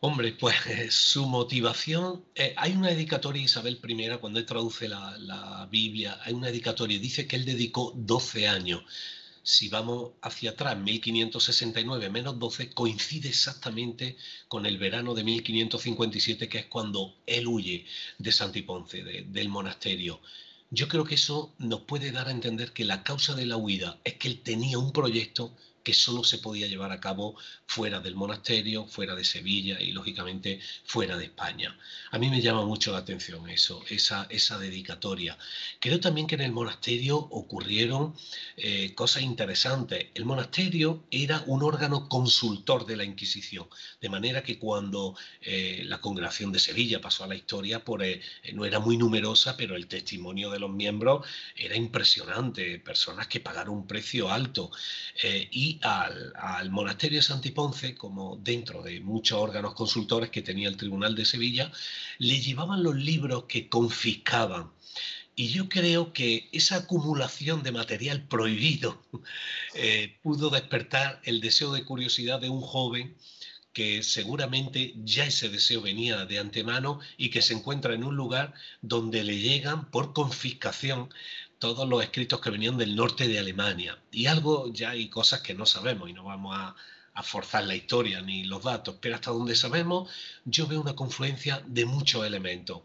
Hombre, 0.01 0.33
pues 0.33 0.55
su 0.95 1.27
motivación, 1.27 2.25
eh, 2.35 2.55
hay 2.57 2.73
una 2.73 2.89
dedicatoria 2.89 3.43
Isabel 3.43 3.81
I 3.83 4.19
cuando 4.21 4.39
él 4.39 4.47
traduce 4.47 4.89
la, 4.89 5.67
Biblia, 5.71 6.19
hay 6.23 6.35
una 6.35 6.49
dedicatoria, 6.49 6.99
dice 6.99 7.27
que 7.27 7.37
él 7.37 7.45
dedicó 7.45 7.93
12 7.97 8.49
años. 8.49 8.83
Si 9.43 9.69
vamos 9.69 10.13
hacia 10.23 10.51
atrás, 10.51 10.79
1569 10.79 12.11
menos 12.11 12.39
12, 12.39 12.71
coincide 12.71 13.29
exactamente 13.29 14.17
con 14.49 14.67
el 14.67 14.79
verano 14.79 15.15
de 15.15 15.25
1557, 15.25 16.49
que 16.49 16.59
es 16.59 16.67
cuando 16.67 17.17
él 17.27 17.47
huye 17.47 17.87
de 18.19 18.33
Santiponce, 18.33 19.03
del 19.03 19.49
monasterio. 19.49 20.21
Yo 20.71 20.89
creo 20.89 21.05
que 21.05 21.15
eso 21.15 21.55
nos 21.59 21.83
puede 21.83 22.11
dar 22.11 22.29
a 22.29 22.31
entender 22.31 22.73
que 22.73 22.85
la 22.85 23.03
causa 23.05 23.35
de 23.35 23.47
la 23.47 23.57
huida 23.57 24.01
es 24.05 24.15
que 24.15 24.29
él 24.29 24.41
tenía 24.43 24.79
un 24.79 24.93
proyecto 24.93 25.55
que 25.85 25.93
solo 25.93 26.25
se 26.25 26.39
podía 26.39 26.67
llevar 26.67 26.91
a 26.91 26.99
cabo 26.99 27.37
fuera 27.67 28.01
del 28.01 28.17
monasterio, 28.17 28.87
fuera 28.87 29.15
de 29.15 29.25
Sevilla 29.25 29.81
y 29.81 29.93
lógicamente 29.93 30.59
fuera 30.85 31.17
de 31.17 31.27
España. 31.27 31.79
A 32.11 32.19
mí 32.19 32.31
me 32.31 32.41
llama 32.41 32.65
mucho 32.65 32.93
la 32.93 32.99
atención 32.99 33.49
eso, 33.51 33.85
esa, 33.89 34.27
esa 34.31 34.59
dedicatoria. 34.59 35.37
Creo 35.81 36.01
también 36.01 36.27
que 36.27 36.37
en 36.37 36.41
el 36.41 36.53
monasterio 36.53 37.19
ocurrieron 37.19 38.15
eh, 38.57 38.95
cosas 38.95 39.23
interesantes. 39.23 40.07
El 40.15 40.25
monasterio 40.25 41.05
era 41.11 41.45
un 41.47 41.63
órgano 41.63 42.09
consultor 42.09 42.87
de 42.87 42.97
la 42.97 43.05
Inquisición, 43.05 43.69
de 44.01 44.09
manera 44.09 44.43
que 44.43 44.59
cuando 44.59 45.17
eh, 45.43 45.83
la 45.85 46.01
congregación 46.01 46.51
de 46.51 46.61
Sevilla 46.61 47.01
pasó 47.01 47.25
a 47.25 47.27
la 47.27 47.35
historia, 47.35 47.85
por, 47.85 48.03
eh, 48.03 48.23
no 48.55 48.65
era 48.65 48.79
muy 48.79 48.97
numerosa, 48.97 49.57
pero 49.57 49.77
el 49.77 49.87
testimonio 49.87 50.51
de 50.51 50.61
los 50.61 50.71
miembros 50.71 51.27
era 51.55 51.77
impresionante, 51.77 52.79
personas 52.79 53.27
que 53.27 53.41
pagaron 53.41 53.75
un 53.75 53.87
precio 53.87 54.31
alto 54.31 54.71
y 55.51 55.74
al, 55.83 56.71
monasterio 56.71 57.19
de 57.19 57.23
Santiponce, 57.23 57.95
como 57.95 58.37
dentro 58.37 58.83
de 58.83 59.01
muchos 59.01 59.39
órganos 59.39 59.75
consultores 59.75 60.31
que 60.31 60.43
tenía 60.43 60.69
el 60.69 60.77
Tribunal 60.77 61.15
de 61.15 61.25
Sevilla, 61.25 61.71
le 62.19 62.41
llevaban 62.41 62.83
los 62.83 62.97
libros 62.97 63.45
que 63.45 63.69
confiscaban. 63.69 64.71
Y 65.37 65.49
yo 65.49 65.69
creo 65.69 66.13
que 66.13 66.49
esa 66.53 66.77
acumulación 66.77 67.63
de 67.63 67.73
material 67.73 68.23
prohibido 68.29 69.03
eh, 69.75 70.17
pudo 70.23 70.51
despertar 70.51 71.21
el 71.25 71.41
deseo 71.41 71.73
de 71.73 71.85
curiosidad 71.85 72.41
de 72.41 72.49
un 72.49 72.61
joven 72.61 73.17
que 73.75 74.05
seguramente 74.05 74.95
ya 75.05 75.27
ese 75.27 75.49
deseo 75.49 75.83
venía 75.83 76.25
de 76.27 76.39
antemano 76.39 77.01
y 77.17 77.31
que 77.31 77.43
se 77.43 77.55
encuentra 77.55 77.93
en 77.93 78.05
un 78.05 78.15
lugar 78.15 78.55
donde 78.81 79.25
le 79.25 79.39
llegan 79.39 79.91
por 79.91 80.13
confiscación 80.13 81.13
todos 81.65 81.89
los 81.89 82.03
escritos 82.03 82.43
que 82.43 82.51
venían 82.51 82.77
del 82.77 82.95
norte 82.95 83.27
de 83.27 83.39
Alemania. 83.39 83.99
Y 84.13 84.27
algo 84.27 84.71
ya 84.71 84.91
hay 84.91 85.09
cosas 85.09 85.41
que 85.41 85.55
no 85.55 85.65
sabemos 85.65 86.11
y 86.11 86.13
no 86.13 86.25
vamos 86.25 86.55
a, 86.55 86.75
forzar 87.23 87.65
la 87.65 87.75
historia 87.75 88.21
ni 88.21 88.45
los 88.45 88.65
datos, 88.65 88.97
pero 89.01 89.15
hasta 89.15 89.31
donde 89.31 89.57
sabemos 89.57 90.11
yo 90.45 90.67
veo 90.67 90.79
una 90.79 90.95
confluencia 90.95 91.63
de 91.65 91.87
muchos 91.87 92.27
elementos. 92.27 92.83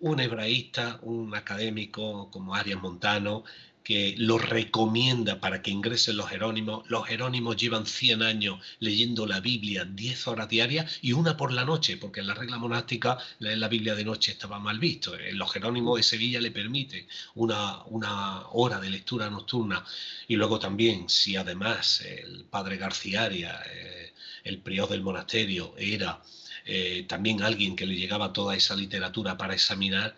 Un 0.00 0.20
hebraísta, 0.20 0.98
un 1.00 1.34
académico 1.34 2.28
como 2.30 2.54
Arias 2.54 2.82
Montano, 2.82 3.44
que 3.82 4.14
lo 4.18 4.38
recomienda 4.38 5.40
para 5.40 5.62
que 5.62 5.70
ingresen 5.70 6.16
los 6.16 6.28
Jerónimos. 6.28 6.88
Los 6.88 7.06
Jerónimos 7.06 7.56
llevan 7.56 7.86
100 7.86 8.22
años 8.22 8.60
leyendo 8.78 9.26
la 9.26 9.40
Biblia 9.40 9.84
10 9.84 10.28
horas 10.28 10.48
diarias 10.48 10.98
y 11.02 11.12
una 11.12 11.36
por 11.36 11.52
la 11.52 11.64
noche, 11.64 11.96
porque 11.96 12.20
en 12.20 12.26
la 12.26 12.34
regla 12.34 12.58
monástica 12.58 13.18
leer 13.38 13.58
la 13.58 13.68
Biblia 13.68 13.94
de 13.94 14.04
noche 14.04 14.32
estaba 14.32 14.58
mal 14.58 14.78
visto. 14.78 15.18
En 15.18 15.38
los 15.38 15.52
Jerónimos 15.52 15.96
de 15.96 16.02
Sevilla 16.02 16.40
le 16.40 16.50
permite 16.50 17.06
una, 17.34 17.82
una 17.84 18.48
hora 18.48 18.80
de 18.80 18.90
lectura 18.90 19.30
nocturna. 19.30 19.84
Y 20.28 20.36
luego 20.36 20.58
también, 20.58 21.08
si 21.08 21.36
además 21.36 22.00
el 22.02 22.44
padre 22.44 22.76
Garciaria, 22.76 23.60
eh, 23.72 24.12
el 24.44 24.58
prior 24.58 24.88
del 24.88 25.02
monasterio, 25.02 25.74
era 25.76 26.22
eh, 26.64 27.04
también 27.08 27.42
alguien 27.42 27.76
que 27.76 27.86
le 27.86 27.96
llegaba 27.96 28.32
toda 28.32 28.54
esa 28.56 28.76
literatura 28.76 29.36
para 29.36 29.54
examinar, 29.54 30.16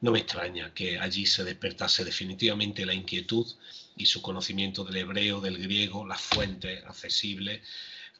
no 0.00 0.12
me 0.12 0.18
extraña 0.20 0.72
que 0.74 0.98
allí 0.98 1.26
se 1.26 1.44
despertase 1.44 2.04
definitivamente 2.04 2.84
la 2.86 2.94
inquietud 2.94 3.46
y 3.96 4.06
su 4.06 4.20
conocimiento 4.20 4.84
del 4.84 4.96
hebreo, 4.96 5.40
del 5.40 5.58
griego, 5.58 6.06
las 6.06 6.20
fuentes 6.20 6.84
accesibles, 6.84 7.62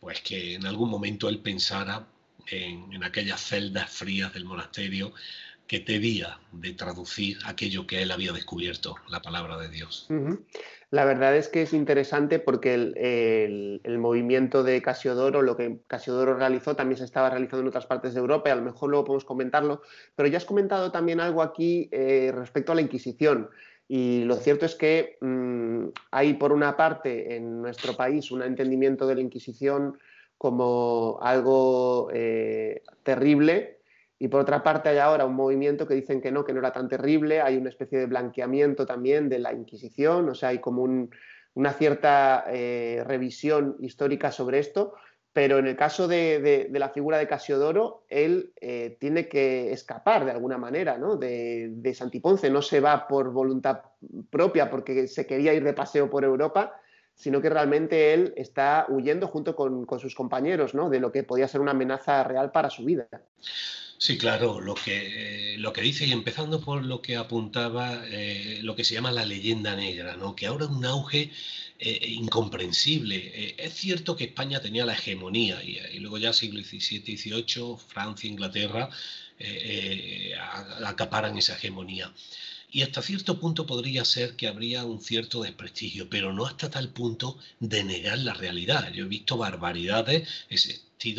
pues 0.00 0.20
que 0.20 0.54
en 0.54 0.66
algún 0.66 0.90
momento 0.90 1.28
él 1.28 1.38
pensara 1.40 2.06
en, 2.46 3.02
aquellas 3.04 3.40
celdas 3.40 3.90
frías 3.90 4.32
del 4.32 4.44
monasterio 4.44 5.12
que 5.66 5.80
debía 5.80 6.38
de 6.52 6.72
traducir 6.72 7.38
aquello 7.46 7.86
que 7.86 8.02
él 8.02 8.10
había 8.10 8.32
descubierto, 8.32 8.96
la 9.08 9.20
palabra 9.20 9.58
de 9.58 9.68
Dios. 9.68 10.08
La 10.90 11.04
verdad 11.04 11.36
es 11.36 11.48
que 11.48 11.62
es 11.62 11.72
interesante 11.72 12.38
porque 12.38 12.74
el, 12.74 13.98
movimiento 13.98 14.62
de 14.62 14.80
Casiodoro, 14.80 15.42
lo 15.42 15.56
que 15.56 15.80
Casiodoro 15.88 16.34
realizó, 16.34 16.76
también 16.76 16.98
se 16.98 17.04
estaba 17.04 17.30
realizando 17.30 17.62
en 17.62 17.68
otras 17.68 17.86
partes 17.86 18.14
de 18.14 18.20
Europa 18.20 18.48
y 18.48 18.52
a 18.52 18.56
lo 18.56 18.62
mejor 18.62 18.90
luego 18.90 19.04
podemos 19.04 19.24
comentarlo, 19.24 19.82
pero 20.14 20.28
ya 20.28 20.38
has 20.38 20.44
comentado 20.44 20.92
también 20.92 21.20
algo 21.20 21.42
aquí 21.42 21.88
eh, 21.90 22.32
respecto 22.34 22.72
a 22.72 22.76
la 22.76 22.82
Inquisición. 22.82 23.50
Y 23.88 24.24
lo 24.24 24.36
cierto 24.36 24.66
es 24.66 24.74
que 24.74 25.16
mm, 25.20 25.88
hay, 26.12 26.34
por 26.34 26.52
una 26.52 26.76
parte, 26.76 27.36
en 27.36 27.62
nuestro 27.62 27.94
país 27.94 28.30
un 28.30 28.42
entendimiento 28.42 29.06
de 29.06 29.16
la 29.16 29.20
Inquisición 29.20 29.98
como 30.38 31.18
algo 31.22 32.10
eh, 32.12 32.82
terrible, 33.02 33.75
y 34.18 34.28
por 34.28 34.40
otra 34.40 34.62
parte 34.62 34.88
hay 34.88 34.98
ahora 34.98 35.26
un 35.26 35.34
movimiento 35.34 35.86
que 35.86 35.94
dicen 35.94 36.20
que 36.20 36.32
no, 36.32 36.44
que 36.44 36.52
no 36.52 36.60
era 36.60 36.72
tan 36.72 36.88
terrible, 36.88 37.40
hay 37.40 37.56
una 37.56 37.68
especie 37.68 37.98
de 37.98 38.06
blanqueamiento 38.06 38.86
también 38.86 39.28
de 39.28 39.38
la 39.38 39.52
Inquisición, 39.52 40.28
o 40.28 40.34
sea, 40.34 40.50
hay 40.50 40.58
como 40.58 40.82
una 41.54 41.72
cierta 41.72 42.44
eh, 42.48 43.02
revisión 43.06 43.76
histórica 43.80 44.32
sobre 44.32 44.58
esto, 44.58 44.94
pero 45.32 45.58
en 45.58 45.66
el 45.66 45.76
caso 45.76 46.08
de, 46.08 46.70
la 46.72 46.88
figura 46.88 47.18
de 47.18 47.28
Casiodoro, 47.28 48.04
él 48.08 48.54
eh, 48.58 48.96
tiene 48.98 49.28
que 49.28 49.70
escapar 49.70 50.24
de 50.24 50.30
alguna 50.30 50.56
manera 50.56 50.96
¿no? 50.96 51.16
de, 51.16 51.68
de, 51.72 51.94
Santiponce, 51.94 52.48
no 52.48 52.62
se 52.62 52.80
va 52.80 53.06
por 53.06 53.30
voluntad 53.32 53.82
propia 54.30 54.70
porque 54.70 55.06
se 55.08 55.26
quería 55.26 55.52
ir 55.52 55.62
de 55.62 55.74
paseo 55.74 56.08
por 56.08 56.24
Europa, 56.24 56.80
sino 57.16 57.40
que 57.40 57.50
realmente 57.50 58.14
él 58.14 58.32
está 58.36 58.86
huyendo 58.88 59.26
junto 59.26 59.56
con, 59.56 59.86
con 59.86 59.98
sus 59.98 60.14
compañeros 60.14 60.74
¿no? 60.74 60.88
de 60.88 61.00
lo 61.00 61.10
que 61.10 61.24
podía 61.24 61.48
ser 61.48 61.60
una 61.60 61.72
amenaza 61.72 62.22
real 62.22 62.52
para 62.52 62.70
su 62.70 62.84
vida. 62.84 63.08
Sí, 63.98 64.18
claro, 64.18 64.60
lo 64.60 64.74
que, 64.74 65.54
eh, 65.54 65.58
lo 65.58 65.72
que 65.72 65.80
dice, 65.80 66.06
y 66.06 66.12
empezando 66.12 66.60
por 66.60 66.84
lo 66.84 67.00
que 67.00 67.16
apuntaba, 67.16 68.02
eh, 68.06 68.60
lo 68.62 68.76
que 68.76 68.84
se 68.84 68.94
llama 68.94 69.10
la 69.10 69.24
leyenda 69.24 69.74
negra, 69.74 70.16
¿no? 70.16 70.36
que 70.36 70.46
ahora 70.46 70.66
un 70.66 70.84
auge 70.84 71.30
eh, 71.78 72.06
incomprensible. 72.08 73.54
es 73.58 73.72
cierto 73.74 74.14
que 74.14 74.24
España 74.24 74.60
tenía 74.60 74.84
la 74.84 74.92
hegemonía, 74.92 75.62
y, 75.62 75.98
luego 75.98 76.18
ya 76.18 76.32
siglo 76.34 76.62
XVII 76.62 77.02
y 77.06 77.16
XVIII, 77.16 77.76
Francia, 77.88 78.28
Inglaterra, 78.28 78.90
acaparan 80.84 81.36
esa 81.38 81.54
hegemonía. 81.54 82.12
Y 82.76 82.82
hasta 82.82 83.00
cierto 83.00 83.40
punto 83.40 83.64
podría 83.64 84.04
ser 84.04 84.36
que 84.36 84.48
habría 84.48 84.84
un 84.84 85.00
cierto 85.00 85.40
desprestigio, 85.40 86.10
pero 86.10 86.34
no 86.34 86.44
hasta 86.44 86.68
tal 86.68 86.90
punto 86.90 87.38
de 87.58 87.82
negar 87.84 88.18
la 88.18 88.34
realidad. 88.34 88.92
Yo 88.92 89.06
he 89.06 89.08
visto 89.08 89.38
barbaridades, 89.38 90.28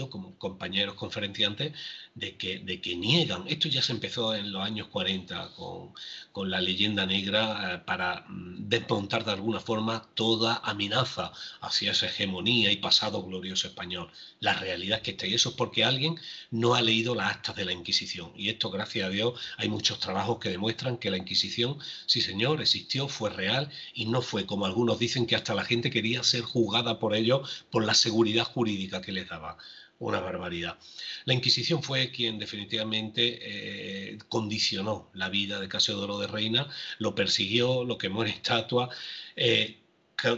como 0.10 0.38
compañeros 0.38 0.96
conferenciantes 0.96 1.72
de 2.16 2.36
que, 2.36 2.60
de 2.60 2.82
que 2.82 2.96
niegan. 2.96 3.44
Esto 3.48 3.70
ya 3.70 3.82
se 3.82 3.94
empezó 3.94 4.36
en 4.36 4.52
los 4.52 4.62
años 4.64 4.88
40 4.88 5.52
con, 5.56 5.94
con 6.32 6.50
la 6.50 6.60
leyenda 6.60 7.06
negra 7.06 7.76
eh, 7.76 7.78
para 7.86 8.26
mm, 8.28 8.68
desmontar 8.68 9.24
de 9.24 9.32
alguna 9.32 9.60
forma 9.60 10.04
toda 10.16 10.62
amenaza 10.64 11.32
hacia 11.62 11.92
esa 11.92 12.08
hegemonía 12.08 12.72
y 12.72 12.78
pasado 12.78 13.24
glorioso 13.24 13.68
español. 13.68 14.10
La 14.40 14.54
realidad 14.54 14.98
es 14.98 15.04
que 15.04 15.12
está 15.12 15.28
y 15.28 15.36
eso 15.36 15.50
es 15.50 15.56
porque 15.56 15.86
alguien 15.86 16.20
no 16.52 16.74
ha 16.74 16.82
leído 16.82 17.14
las 17.16 17.32
actas 17.32 17.56
de 17.56 17.66
la 17.66 17.72
Inquisición. 17.72 18.32
Y 18.36 18.50
esto, 18.50 18.72
gracias 18.72 19.08
a 19.08 19.10
Dios, 19.10 19.40
hay 19.58 19.70
muchos 19.70 20.00
trabajos 20.00 20.40
que 20.40 20.50
demuestran 20.50 20.98
que 20.98 21.12
la 21.12 21.18
Inquisición, 21.18 21.78
sí 22.08 22.22
señor, 22.22 22.62
existió, 22.62 23.08
fue 23.08 23.30
real 23.30 23.70
y 23.94 24.06
no 24.06 24.22
fue 24.22 24.46
como 24.46 24.66
algunos 24.66 25.00
dicen 25.00 25.28
que 25.28 25.36
hasta 25.36 25.54
la 25.54 25.64
gente 25.64 25.92
quería 25.92 26.24
ser 26.24 26.42
juzgada 26.42 27.00
por 27.00 27.16
ello 27.16 27.44
por 27.72 27.86
la 27.86 27.94
seguridad 27.94 28.44
jurídica 28.44 29.02
que 29.02 29.12
les 29.12 29.30
daba 29.30 29.58
una 30.00 30.20
barbaridad. 30.20 30.78
La 31.26 31.34
Inquisición 31.34 31.82
fue 31.82 32.12
quien 32.12 32.40
definitivamente 32.40 33.40
eh, 33.42 34.18
condicionó 34.30 35.10
la 35.14 35.30
vida 35.30 35.60
de 35.60 35.68
Casiodoro 35.68 36.20
de 36.20 36.28
Reina, 36.28 36.68
lo 37.00 37.16
persiguió, 37.16 37.84
lo 37.84 37.98
quemó 37.98 38.24
en 38.24 38.30
estatua. 38.30 38.90
Eh, 39.36 39.78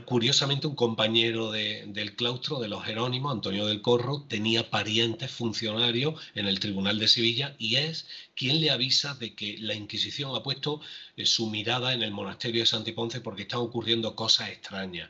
curiosamente 0.05 0.67
un 0.67 0.75
compañero 0.75 1.51
del 1.51 2.15
claustro 2.15 2.59
de 2.59 2.67
los 2.67 2.83
Jerónimos, 2.83 3.31
Antonio 3.31 3.65
del 3.65 3.81
Corro, 3.81 4.25
tenía 4.27 4.69
parientes 4.69 5.31
funcionarios 5.31 6.21
en 6.35 6.47
el 6.47 6.59
Tribunal 6.59 6.99
de 6.99 7.07
Sevilla 7.07 7.55
y 7.57 7.77
es 7.77 8.05
quien 8.35 8.59
le 8.59 8.71
avisa 8.71 9.13
de 9.15 9.35
que 9.35 9.57
la 9.59 9.73
Inquisición 9.75 10.35
ha 10.35 10.43
puesto 10.43 10.81
eh, 11.15 11.25
su 11.25 11.49
mirada 11.49 11.93
en 11.93 12.03
el 12.03 12.11
monasterio 12.11 12.61
de 12.61 12.65
Santiponce 12.65 13.21
porque 13.21 13.43
están 13.43 13.61
ocurriendo 13.61 14.15
cosas 14.15 14.49
extrañas. 14.49 15.09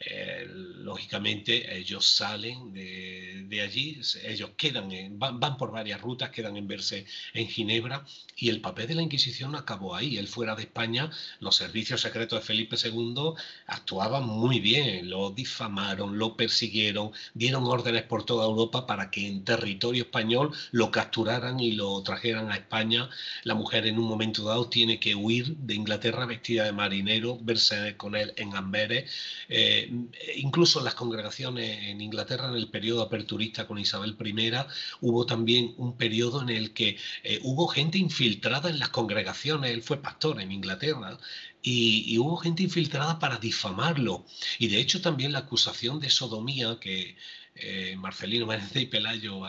Eh, 0.00 0.46
lógicamente 0.48 1.76
ellos 1.76 2.06
salen 2.06 2.72
de, 2.72 3.60
allí, 3.60 4.00
ellos 4.22 4.50
quedan, 4.56 4.90
van, 5.18 5.56
por 5.56 5.72
varias 5.72 6.00
rutas, 6.00 6.30
quedan 6.30 6.56
en 6.56 6.68
verse 6.68 7.04
en 7.34 7.48
Ginebra 7.48 8.04
y 8.36 8.48
el 8.48 8.60
papel 8.60 8.86
de 8.86 8.94
la 8.94 9.02
Inquisición 9.02 9.56
acabó 9.56 9.96
ahí. 9.96 10.16
Él 10.16 10.28
fuera 10.28 10.54
de 10.54 10.62
España, 10.62 11.10
los 11.40 11.56
servicios 11.56 12.00
secretos 12.02 12.40
de 12.40 12.46
Felipe 12.46 12.76
II 12.82 13.32
actuaban 13.66 14.24
muy 14.24 14.60
bien, 14.60 15.10
lo 15.10 15.30
difamaron, 15.30 16.16
lo 16.16 16.36
persiguieron, 16.36 17.10
dieron 17.34 17.64
órdenes 17.64 18.04
por 18.04 18.24
toda 18.24 18.46
Europa 18.46 18.86
para 18.86 19.10
que 19.10 19.26
en 19.26 19.44
territorio 19.44 20.04
español 20.04 20.52
lo 20.70 20.92
capturaran 20.92 21.58
y 21.58 21.72
lo 21.72 22.00
trajeran 22.04 22.52
a 22.52 22.56
España. 22.56 23.10
La 23.42 23.54
mujer 23.54 23.86
en 23.86 23.98
un 23.98 24.06
momento 24.06 24.44
dado 24.44 24.68
tiene 24.68 25.00
que 25.00 25.16
huir 25.16 25.56
de 25.56 25.74
Inglaterra 25.74 26.24
vestida 26.26 26.64
de 26.64 26.72
marinero, 26.72 27.36
verse 27.40 27.96
con 27.96 28.14
él 28.14 28.32
en 28.36 28.54
Amberes. 28.54 29.10
Eh, 29.48 29.87
incluso 30.36 30.78
en 30.78 30.84
las 30.84 30.94
congregaciones 30.94 31.78
en 31.84 32.00
Inglaterra, 32.00 32.48
en 32.48 32.54
el 32.54 32.70
periodo 32.70 33.02
aperturista 33.02 33.66
con 33.66 33.78
Isabel 33.78 34.16
I, 34.24 34.52
hubo 35.00 35.26
también 35.26 35.74
un 35.76 35.96
periodo 35.96 36.42
en 36.42 36.50
el 36.50 36.72
que 36.72 36.96
eh, 37.24 37.40
hubo 37.42 37.68
gente 37.68 37.98
infiltrada 37.98 38.70
en 38.70 38.78
las 38.78 38.90
congregaciones, 38.90 39.70
él 39.70 39.82
fue 39.82 40.02
pastor 40.02 40.40
en 40.40 40.52
Inglaterra, 40.52 41.18
y, 41.62 42.16
hubo 42.18 42.36
gente 42.36 42.62
infiltrada 42.62 43.18
para 43.18 43.36
difamarlo. 43.36 44.24
Y 44.58 44.68
de 44.68 44.80
hecho 44.80 45.00
también 45.00 45.32
la 45.32 45.40
acusación 45.40 46.00
de 46.00 46.10
sodomía 46.10 46.78
que 46.80 47.16
eh, 47.56 47.96
Marcelino 47.96 48.46
Menéndez 48.46 48.82
y 48.82 48.86
Pelayo 48.86 49.44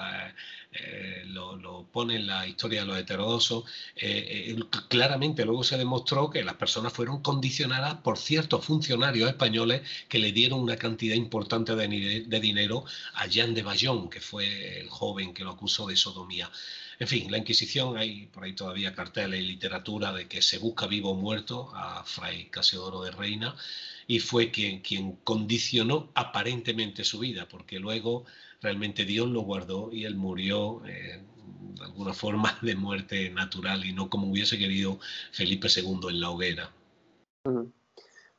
eh, 0.72 1.24
lo, 1.26 1.88
pone 1.92 2.18
en 2.18 2.28
la 2.28 2.46
historia 2.46 2.82
de 2.82 2.88
los 2.88 2.98
heterodoxos, 2.98 3.64
eh, 3.96 4.56
claramente 4.88 5.44
luego 5.44 5.64
se 5.64 5.78
demostró 5.78 6.30
que 6.30 6.44
las 6.44 6.56
personas 6.56 6.94
fueron 6.94 7.22
condicionadas 7.24 7.96
por 7.96 8.18
ciertos 8.20 8.66
funcionarios 8.66 9.28
españoles 9.28 9.82
que 10.08 10.20
le 10.20 10.32
dieron 10.32 10.60
una 10.60 10.76
cantidad 10.78 11.16
importante 11.16 11.76
de, 11.76 12.40
dinero 12.40 12.86
a 13.16 13.26
Jean 13.26 13.56
de 13.56 13.64
Bayón, 13.64 14.10
que 14.10 14.22
fue 14.22 14.82
el 14.82 14.90
joven 14.90 15.34
que 15.34 15.44
lo 15.44 15.52
acusó 15.52 15.88
de 15.88 15.96
sodomía. 15.96 16.52
En 17.00 17.08
fin, 17.08 17.32
la 17.32 17.38
Inquisición, 17.38 17.98
hay 17.98 18.28
por 18.28 18.44
ahí 18.44 18.54
todavía 18.54 18.94
carteles 18.94 19.40
y 19.40 19.48
literatura 19.48 20.14
de 20.14 20.28
que 20.28 20.42
se 20.42 20.60
busca 20.60 20.86
vivo 20.86 21.12
o 21.12 21.16
muerto 21.16 21.72
a 21.74 22.04
Fray 22.04 22.46
Casiodoro 22.50 23.02
de 23.02 23.12
Reina 23.12 23.56
y 24.06 24.20
fue 24.20 24.52
quien, 24.52 24.82
quien 24.82 25.14
condicionó 25.24 26.12
aparentemente 26.14 27.04
su 27.04 27.20
vida, 27.20 27.48
porque 27.48 27.80
luego 27.80 28.26
realmente 28.62 29.06
Dios 29.06 29.30
lo 29.30 29.42
guardó 29.42 29.90
y 29.92 30.06
él 30.06 30.16
murió 30.16 30.82
eh, 30.86 31.22
de 31.76 31.84
alguna 31.84 32.14
forma 32.14 32.58
de 32.62 32.76
muerte 32.76 33.30
natural 33.30 33.86
y 33.86 33.94
no 33.94 34.10
como 34.10 34.32
hubiese 34.32 34.58
querido 34.58 35.00
Felipe 35.32 35.68
II 35.74 36.00
en 36.10 36.20
la 36.20 36.30
hoguera. 36.30 36.72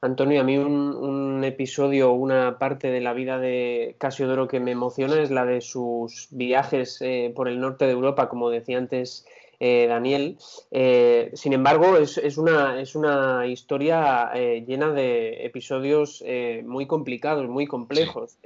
Antonio, 0.03 0.41
a 0.41 0.45
mí 0.45 0.57
un, 0.57 1.43
episodio, 1.45 2.12
una 2.12 2.59
parte 2.59 2.91
de 2.91 3.00
la 3.00 3.12
vida 3.12 3.39
de 3.39 3.97
Casiodoro 3.99 4.49
que 4.49 4.61
me 4.61 4.71
emociona 4.71 5.21
es 5.21 5.31
la 5.31 5.45
de 5.45 5.61
sus 5.61 6.29
viajes 6.31 6.99
eh, 7.00 7.33
por 7.35 7.49
el 7.49 7.61
norte 7.61 7.87
de 7.87 7.93
Europa, 7.93 8.29
como 8.29 8.50
decía 8.50 8.79
antes 8.79 9.27
eh, 9.59 9.87
Daniel. 9.89 10.39
Eh, 10.71 11.31
sin 11.35 11.53
embargo, 11.53 11.97
es, 11.99 12.17
una, 12.39 12.81
es 12.81 12.95
una, 12.95 13.47
historia 13.47 14.33
llena 14.35 14.91
de 14.93 15.45
episodios 15.45 16.25
muy 16.65 16.87
complicados, 16.87 17.49
muy 17.49 17.67
complejos. 17.67 18.39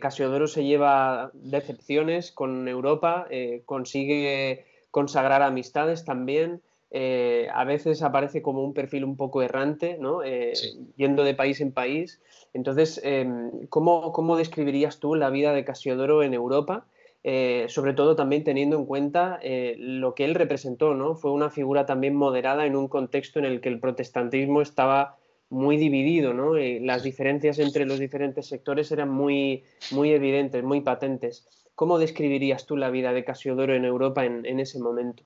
Casiodoro 0.00 0.46
se 0.46 0.64
lleva 0.64 1.30
decepciones 1.34 2.30
con 2.30 2.68
Europa, 2.68 3.26
consigue 3.64 4.64
consagrar 4.92 5.42
amistades 5.42 6.04
también. 6.04 6.60
Eh, 6.94 7.48
a 7.54 7.64
veces 7.64 8.02
aparece 8.02 8.42
como 8.42 8.62
un 8.62 8.74
perfil 8.74 9.04
un 9.04 9.16
poco 9.16 9.40
errante, 9.42 9.96
¿no? 9.98 10.22
Eh, 10.22 10.52
yendo 10.96 11.24
de 11.24 11.34
país 11.34 11.62
en 11.62 11.72
país. 11.72 12.20
Entonces, 12.52 13.00
em, 13.02 13.66
¿cómo, 13.68 14.36
describirías 14.36 15.00
tú 15.00 15.14
la 15.14 15.30
vida 15.30 15.54
de 15.54 15.64
Casiodoro 15.64 16.22
en 16.22 16.34
Europa? 16.34 16.84
Eh, 17.24 17.66
sobre 17.68 17.94
todo 17.94 18.14
también 18.14 18.44
teniendo 18.44 18.76
en 18.76 18.84
cuenta 18.84 19.40
lo 19.78 20.14
que 20.14 20.24
él 20.24 20.34
representó, 20.34 20.94
¿no? 20.94 21.14
Fue 21.14 21.30
una 21.30 21.48
figura 21.50 21.86
también 21.86 22.14
moderada 22.14 22.66
en 22.66 22.76
un 22.76 22.88
contexto 22.88 23.38
en 23.38 23.46
el 23.46 23.60
que 23.62 23.70
el 23.70 23.80
protestantismo 23.80 24.60
estaba 24.60 25.16
muy 25.52 25.76
dividido, 25.76 26.32
¿no? 26.32 26.54
las 26.54 27.02
diferencias 27.02 27.58
entre 27.58 27.86
los 27.86 27.98
diferentes 27.98 28.46
sectores 28.46 28.90
eran 28.90 29.10
muy, 29.10 29.64
muy 29.90 30.10
evidentes, 30.10 30.64
muy 30.64 30.80
patentes. 30.80 31.46
¿Cómo 31.74 31.98
describirías 31.98 32.66
tú 32.66 32.76
la 32.76 32.90
vida 32.90 33.12
de 33.12 33.24
Casiodoro 33.24 33.74
en 33.74 33.84
Europa 33.84 34.24
en 34.24 34.60
ese 34.60 34.78
momento? 34.78 35.24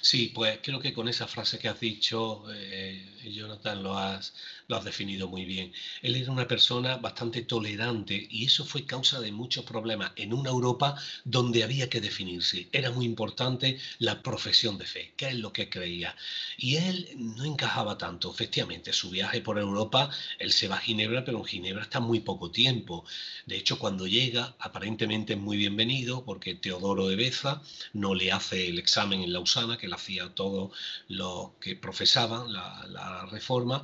Sí, 0.00 0.30
pues 0.34 0.60
creo 0.62 0.78
que 0.78 0.92
con 0.92 1.08
esa 1.08 1.26
frase 1.26 1.58
que 1.58 1.68
has 1.68 1.80
dicho, 1.80 2.44
eh, 2.54 3.04
Jonathan, 3.32 3.82
lo 3.82 3.98
has, 3.98 4.34
lo 4.68 4.76
has 4.76 4.84
definido 4.84 5.28
muy 5.28 5.44
bien. 5.44 5.72
Él 6.02 6.16
era 6.16 6.32
una 6.32 6.48
persona 6.48 6.96
bastante 6.96 7.42
tolerante 7.42 8.26
y 8.30 8.46
eso 8.46 8.64
fue 8.64 8.86
causa 8.86 9.20
de 9.20 9.32
muchos 9.32 9.64
problemas 9.64 10.12
en 10.16 10.32
una 10.32 10.50
Europa 10.50 10.96
donde 11.24 11.62
había 11.62 11.90
que 11.90 12.00
definirse. 12.00 12.68
Era 12.72 12.90
muy 12.90 13.04
importante 13.04 13.78
la 13.98 14.22
profesión 14.22 14.78
de 14.78 14.86
fe, 14.86 15.12
qué 15.16 15.28
es 15.28 15.34
lo 15.36 15.52
que 15.52 15.68
creía. 15.68 16.16
Y 16.56 16.76
él 16.76 17.08
no 17.16 17.44
encajaba 17.44 17.98
tanto. 17.98 18.30
Efectivamente, 18.30 18.92
su 18.92 19.10
viaje 19.10 19.40
por 19.40 19.58
Europa, 19.58 20.10
él 20.38 20.52
se 20.52 20.68
va 20.68 20.76
a 20.76 20.80
Ginebra, 20.80 21.24
pero 21.24 21.38
en 21.38 21.44
Ginebra 21.44 21.82
está 21.82 22.00
muy 22.00 22.20
poco 22.20 22.50
tiempo. 22.50 23.04
De 23.46 23.56
hecho, 23.56 23.78
cuando 23.78 24.06
llega, 24.06 24.54
aparentemente 24.58 25.34
es 25.34 25.38
muy 25.38 25.56
bienvenido 25.56 26.24
porque 26.24 26.54
Teodoro 26.54 27.08
de 27.08 27.16
Beza 27.16 27.62
no 27.92 28.14
le 28.14 28.32
hace 28.32 28.68
el 28.68 28.78
examen 28.78 29.22
en 29.22 29.32
Lausana, 29.32 29.76
que 29.76 29.88
le 29.88 29.94
hacía 29.94 30.34
todo 30.34 30.72
lo 31.08 31.56
que 31.60 31.76
profesaban 31.76 32.52
la, 32.52 32.86
la 32.88 33.26
reforma. 33.26 33.82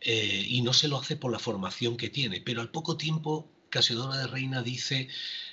Eh, 0.00 0.46
y 0.48 0.62
no 0.62 0.72
se 0.72 0.88
lo 0.88 0.98
hace 0.98 1.16
por 1.16 1.30
la 1.30 1.38
formación 1.38 1.96
que 1.96 2.08
tiene. 2.08 2.40
Pero 2.40 2.60
al 2.60 2.70
poco 2.70 2.96
tiempo, 2.96 3.50
Casiodoro 3.68 4.14
de 4.14 4.26
Reina 4.26 4.62
dice 4.62 5.08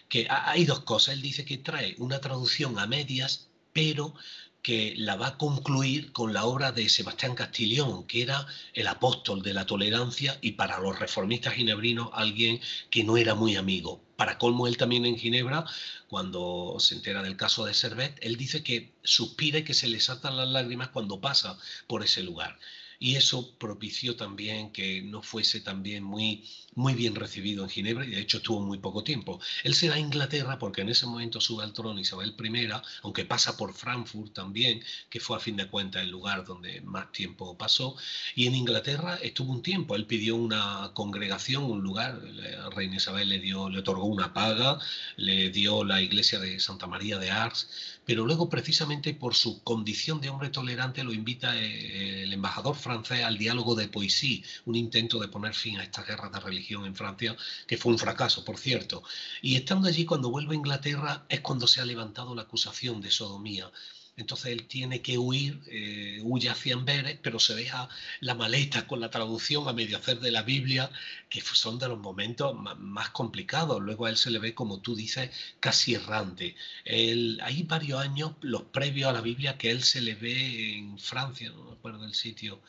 que 0.09 0.27
hay 0.29 0.65
dos 0.65 0.81
cosas. 0.81 1.15
Él 1.15 1.21
dice 1.21 1.45
que 1.45 1.57
trae 1.57 1.95
una 1.97 2.21
traducción 2.21 2.79
a 2.79 2.87
medias, 2.87 3.49
pero 3.73 4.13
que 4.61 4.95
la 4.97 5.15
va 5.15 5.27
a 5.27 5.37
concluir 5.37 6.11
con 6.11 6.33
la 6.33 6.45
obra 6.45 6.71
de 6.71 6.89
Sebastián 6.89 7.35
Castillón, 7.35 8.05
que 8.05 8.21
era 8.21 8.45
el 8.73 8.87
apóstol 8.87 9.41
de 9.41 9.53
la 9.53 9.65
tolerancia 9.65 10.37
y 10.41 10.53
para 10.53 10.79
los 10.79 10.99
reformistas 10.99 11.53
ginebrinos 11.53 12.09
alguien 12.13 12.59
que 12.89 13.03
no 13.03 13.17
era 13.17 13.35
muy 13.35 13.55
amigo. 13.55 14.01
Para 14.17 14.37
colmo, 14.37 14.67
él 14.67 14.77
también 14.77 15.05
en 15.05 15.17
Ginebra, 15.17 15.63
cuando 16.09 16.77
se 16.79 16.95
entera 16.95 17.21
del 17.21 17.37
caso 17.37 17.65
de 17.65 17.73
Servet, 17.73 18.17
él 18.21 18.35
dice 18.35 18.63
que 18.63 18.93
suspira 19.03 19.59
y 19.59 19.63
que 19.63 19.73
se 19.73 19.87
le 19.87 19.99
saltan 20.01 20.35
las 20.35 20.49
lágrimas 20.49 20.89
cuando 20.89 21.21
pasa 21.21 21.57
por 21.87 22.03
ese 22.03 22.23
lugar 22.23 22.57
y 22.99 23.15
eso 23.15 23.55
propició 23.57 24.15
también 24.15 24.71
que 24.71 25.01
no 25.01 25.21
fuese 25.21 25.61
también 25.61 26.03
muy, 26.03 26.43
muy 26.73 26.93
bien 26.93 27.15
recibido 27.15 27.63
en 27.63 27.69
Ginebra 27.69 28.05
y 28.05 28.11
de 28.11 28.21
hecho 28.21 28.41
tuvo 28.41 28.61
muy 28.61 28.79
poco 28.79 29.03
tiempo. 29.03 29.39
Él 29.63 29.75
se 29.75 29.89
va 29.89 29.95
a 29.95 29.99
Inglaterra 29.99 30.57
porque 30.57 30.81
en 30.81 30.89
ese 30.89 31.05
momento 31.05 31.39
sube 31.39 31.63
al 31.63 31.73
trono 31.73 31.99
Isabel 31.99 32.35
I, 32.39 32.69
aunque 33.03 33.25
pasa 33.25 33.57
por 33.57 33.73
Frankfurt 33.73 34.33
también, 34.33 34.83
que 35.09 35.19
fue 35.19 35.37
a 35.37 35.39
fin 35.39 35.55
de 35.55 35.67
cuentas 35.67 36.03
el 36.03 36.09
lugar 36.09 36.45
donde 36.45 36.81
más 36.81 37.11
tiempo 37.11 37.57
pasó, 37.57 37.95
y 38.35 38.47
en 38.47 38.55
Inglaterra 38.55 39.15
estuvo 39.21 39.51
un 39.51 39.61
tiempo, 39.61 39.95
él 39.95 40.05
pidió 40.05 40.35
una 40.35 40.91
congregación, 40.93 41.63
un 41.63 41.81
lugar, 41.81 42.21
la 42.23 42.69
reina 42.71 42.97
Isabel 42.97 43.29
le, 43.29 43.39
dio, 43.39 43.69
le 43.69 43.79
otorgó 43.79 44.05
una 44.05 44.33
paga, 44.33 44.79
le 45.17 45.49
dio 45.49 45.83
la 45.83 46.01
iglesia 46.01 46.39
de 46.39 46.59
Santa 46.59 46.87
María 46.87 47.17
de 47.19 47.31
Ars, 47.31 47.96
pero 48.07 48.25
luego 48.25 48.47
precisamente 48.49 49.13
por 49.13 49.35
su 49.35 49.61
condición 49.63 50.21
de 50.21 50.29
hombre 50.29 50.49
tolerante 50.49 51.03
lo 51.03 51.11
invita 51.11 51.57
eh, 51.57 52.23
el 52.23 52.31
embajador 52.31 52.77
francés 52.77 53.25
al 53.25 53.37
diálogo 53.37 53.75
de 53.75 53.89
Poissy, 53.89 54.45
un 54.63 54.75
intento 54.75 55.19
de 55.19 55.27
poner 55.27 55.53
fin 55.53 55.77
a 55.77 55.83
esta 55.83 56.03
guerra 56.03 56.29
de 56.29 56.39
religión 56.39 56.85
en 56.85 56.95
Francia, 56.95 57.35
que 57.67 57.75
fue 57.75 57.91
un 57.91 57.99
fracaso, 57.99 58.45
por 58.45 58.57
cierto. 58.57 59.03
Y 59.41 59.57
estando 59.57 59.89
allí, 59.89 60.05
cuando 60.05 60.29
vuelve 60.29 60.53
a 60.53 60.57
Inglaterra, 60.57 61.25
es 61.27 61.41
cuando 61.41 61.67
se 61.67 61.81
ha 61.81 61.85
levantado 61.85 62.33
la 62.33 62.43
acusación 62.43 63.01
de 63.01 63.11
sodomía 63.11 63.69
entonces 64.17 64.51
él 64.51 64.65
tiene 64.67 65.01
que 65.01 65.17
huir, 65.17 65.61
eh, 65.67 66.19
huye 66.23 66.49
hacia 66.49 66.73
Amberes, 66.73 67.19
pero 67.21 67.39
se 67.39 67.53
deja 67.55 67.87
la 68.19 68.33
maleta 68.33 68.87
con 68.87 68.99
la 68.99 69.11
traducción 69.11 69.67
a 69.67 69.73
medio 69.73 69.97
hacer 69.97 70.19
de 70.19 70.31
la 70.31 70.41
Biblia, 70.41 70.89
que 71.29 71.41
son 71.41 71.77
de 71.77 71.87
los 71.87 71.99
momentos 71.99 72.55
más, 72.79 73.09
complicados. 73.11 73.79
Luego 73.79 74.07
a 74.07 74.09
él 74.09 74.17
se 74.17 74.31
le 74.31 74.39
ve, 74.39 74.55
como 74.55 74.81
tú 74.81 74.95
dices, 74.95 75.29
casi 75.59 75.93
errante. 75.93 76.55
hay 76.85 77.63
varios 77.63 78.01
años, 78.01 78.33
los 78.41 78.63
previos 78.63 79.09
a 79.09 79.13
la 79.13 79.21
Biblia, 79.21 79.57
que 79.57 79.71
él 79.71 79.83
se 79.83 80.01
le 80.01 80.15
ve 80.15 80.77
en 80.77 80.97
Francia, 80.99 81.49
no 81.51 81.65
me 81.65 81.71
acuerdo 81.73 81.99
del 82.01 82.15
sitio, 82.15 82.59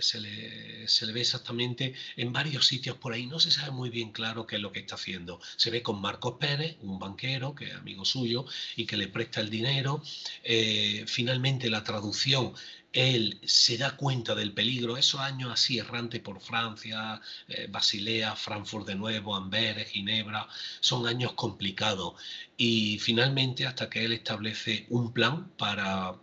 se 0.00 0.20
le, 0.20 0.88
se 0.88 1.06
le, 1.06 1.12
ve 1.12 1.20
exactamente 1.20 1.94
en 2.16 2.32
varios 2.32 2.66
sitios 2.66 2.96
por 2.96 3.12
ahí. 3.12 3.26
No 3.26 3.40
se 3.40 3.50
sabe 3.50 3.70
muy 3.70 3.90
bien 3.90 4.12
claro 4.12 4.46
qué 4.46 4.56
es 4.56 4.62
lo 4.62 4.72
que 4.72 4.80
está 4.80 4.94
haciendo. 4.94 5.40
Se 5.56 5.70
ve 5.70 5.82
con 5.82 6.00
Marcos 6.00 6.36
Pérez, 6.40 6.76
un 6.80 6.98
banquero 6.98 7.54
que 7.54 7.66
es 7.66 7.74
amigo 7.74 8.04
suyo 8.04 8.44
y 8.76 8.86
que 8.86 8.96
le 8.96 9.08
presta 9.08 9.40
el 9.40 9.50
dinero. 9.50 10.02
Eh, 10.44 11.04
finalmente 11.06 11.70
la 11.70 11.84
traducción 11.84 12.54
él 12.92 13.40
se 13.44 13.78
da 13.78 13.96
cuenta 13.96 14.34
del 14.34 14.52
peligro, 14.52 14.96
esos 14.96 15.20
años 15.20 15.50
así 15.50 15.78
errante 15.78 16.20
por 16.20 16.40
Francia, 16.40 17.20
eh, 17.48 17.66
Basilea, 17.70 18.36
Frankfurt 18.36 18.86
de 18.86 18.94
nuevo, 18.94 19.34
Amberes, 19.34 19.88
Ginebra, 19.88 20.46
son 20.80 21.06
años 21.06 21.32
complicados. 21.32 22.14
Y 22.56 22.98
finalmente 22.98 23.66
hasta 23.66 23.88
que 23.88 24.04
él 24.04 24.12
establece 24.12 24.86
un 24.90 25.12
plan 25.12 25.48
para, 25.56 26.16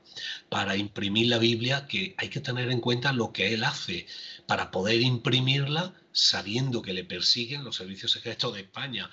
para 0.50 0.78
imprimir 0.78 1.28
la 1.28 1.40
Biblia, 1.40 1.88
que 1.88 2.14
hay 2.18 2.30
que 2.30 2.40
tener 2.40 2.72
en 2.72 2.82
cuenta 2.82 3.14
lo 3.14 3.34
que 3.34 3.54
él 3.54 3.64
hace 3.64 4.08
para 4.46 4.72
poder 4.72 5.02
imprimirla 5.02 5.94
sabiendo 6.12 6.82
que 6.82 6.94
le 6.94 7.04
persiguen 7.04 7.64
los 7.64 7.76
servicios 7.78 8.12
secretos 8.12 8.54
de 8.54 8.62
España 8.62 9.10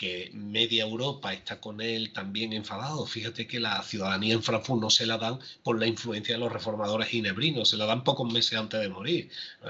que 0.00 0.30
media 0.32 0.84
Europa 0.84 1.34
está 1.34 1.60
con 1.60 1.82
él 1.82 2.14
también 2.14 2.54
enfadado. 2.54 3.04
Fíjate 3.04 3.46
que 3.46 3.60
la 3.60 3.82
ciudadanía 3.82 4.32
en 4.32 4.42
Frankfurt 4.42 4.80
no 4.80 4.88
se 4.88 5.04
la 5.04 5.18
dan 5.18 5.38
por 5.62 5.78
la 5.78 5.86
influencia 5.86 6.36
de 6.36 6.40
los 6.40 6.50
reformadores 6.50 7.08
ginebrinos, 7.08 7.68
se 7.68 7.76
la 7.76 7.84
dan 7.84 8.02
pocos 8.02 8.32
meses 8.32 8.58
antes 8.58 8.80
de 8.80 8.88
morir. 8.88 9.28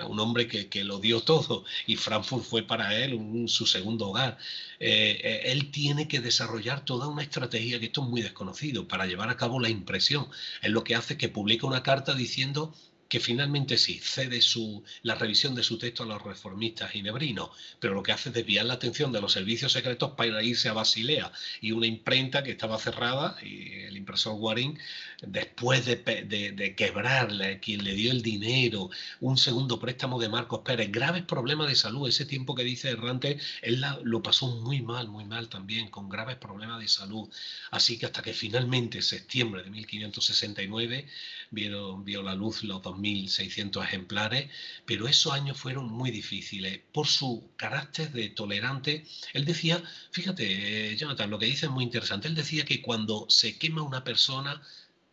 Un 0.09 0.21
hombre 0.21 0.47
que, 0.47 0.85
lo 0.85 1.01
dio 1.01 1.21
todo 1.21 1.65
y 1.85 1.97
Frankfurt 1.97 2.45
fue 2.45 2.63
para 2.63 2.97
él 2.97 3.19
su 3.49 3.67
segundo 3.67 4.11
hogar. 4.11 4.39
Eh, 4.79 5.19
eh, 5.21 5.43
él 5.47 5.73
tiene 5.73 6.07
que 6.07 6.21
desarrollar 6.21 6.85
toda 6.85 7.09
una 7.09 7.23
estrategia, 7.23 7.81
que 7.81 7.87
esto 7.87 8.05
es 8.05 8.09
muy 8.09 8.23
desconocido, 8.23 8.87
para 8.87 9.07
llevar 9.07 9.31
a 9.31 9.37
cabo 9.37 9.59
la 9.59 9.69
impresión. 9.69 10.29
Es 10.63 10.71
lo 10.71 10.85
que 10.85 10.95
hace 10.95 11.17
que 11.17 11.29
publica 11.29 11.67
una 11.67 11.83
carta 11.83 12.15
diciendo 12.15 12.73
que 13.11 13.19
finalmente 13.19 13.77
sí, 13.77 13.99
cede 13.99 14.41
su, 14.41 14.85
la 15.03 15.17
revisión 15.17 15.57
de 15.57 15.65
su 15.65 15.79
texto 15.79 16.05
a 16.05 16.07
los 16.07 16.23
reformistas 16.23 16.93
ginebrinos, 16.93 17.51
pero 17.81 17.93
lo 17.93 18.05
que 18.05 18.13
hace 18.13 18.29
es 18.29 18.35
desviar 18.37 18.67
la 18.67 18.75
atención 18.75 19.11
de 19.11 19.21
los 19.21 19.33
servicios 19.33 19.73
secretos 19.73 20.13
para 20.13 20.43
irse 20.45 20.69
a 20.69 20.75
Basilea 20.75 21.33
y 21.61 21.73
una 21.73 21.89
imprenta 21.89 22.45
que 22.45 22.53
estaba 22.53 22.79
cerrada, 22.79 23.37
y 23.43 23.81
el 23.81 23.97
impresor 23.97 24.37
Guarín, 24.37 24.79
después 25.23 25.85
de, 25.87 25.97
de, 25.97 26.75
quebrarle, 26.77 27.59
quien 27.59 27.83
le 27.83 27.95
dio 27.95 28.13
el 28.13 28.23
dinero, 28.23 28.91
un 29.21 29.37
segundo 29.37 29.81
préstamo 29.81 30.21
de 30.21 30.29
Marcos 30.29 30.61
Pérez, 30.61 30.93
graves 30.93 31.25
problemas 31.25 31.67
de 31.67 31.75
salud, 31.75 32.09
ese 32.09 32.27
tiempo 32.27 32.55
que 32.55 32.63
dice 32.63 32.91
Errante, 32.91 33.39
él 33.63 33.85
lo 34.05 34.23
pasó 34.23 34.47
muy 34.47 34.83
mal, 34.83 35.09
muy 35.09 35.25
mal 35.25 35.49
también, 35.49 35.89
con 35.89 36.09
graves 36.09 36.37
problemas 36.37 36.81
de 36.81 36.87
salud. 36.87 37.29
Así 37.73 37.99
que 37.99 38.07
hasta 38.07 38.23
que 38.23 38.35
finalmente, 38.35 39.03
septiembre 39.03 39.65
de 39.65 39.71
1569, 39.71 41.09
vieron, 41.51 42.05
vio 42.05 42.23
la 42.23 42.35
luz 42.35 42.63
los 42.63 42.81
2.600 43.01 43.83
ejemplares, 43.85 44.51
pero 44.87 45.09
esos 45.09 45.33
años 45.33 45.59
fueron 45.59 45.91
muy 45.91 46.11
difíciles 46.11 46.81
por 46.93 47.07
su 47.07 47.51
carácter 47.57 48.13
de 48.13 48.29
tolerante. 48.31 49.05
Él 49.33 49.45
decía, 49.45 49.83
fíjate, 50.11 50.97
Jonathan, 50.97 51.31
lo 51.31 51.39
que 51.39 51.47
dice 51.47 51.67
es 51.67 51.73
muy 51.73 51.85
interesante, 51.85 52.29
él 52.29 52.35
decía 52.35 52.65
que 52.65 52.83
cuando 52.83 53.27
se 53.29 53.59
quema 53.59 53.83
una 53.83 54.05
persona, 54.05 54.63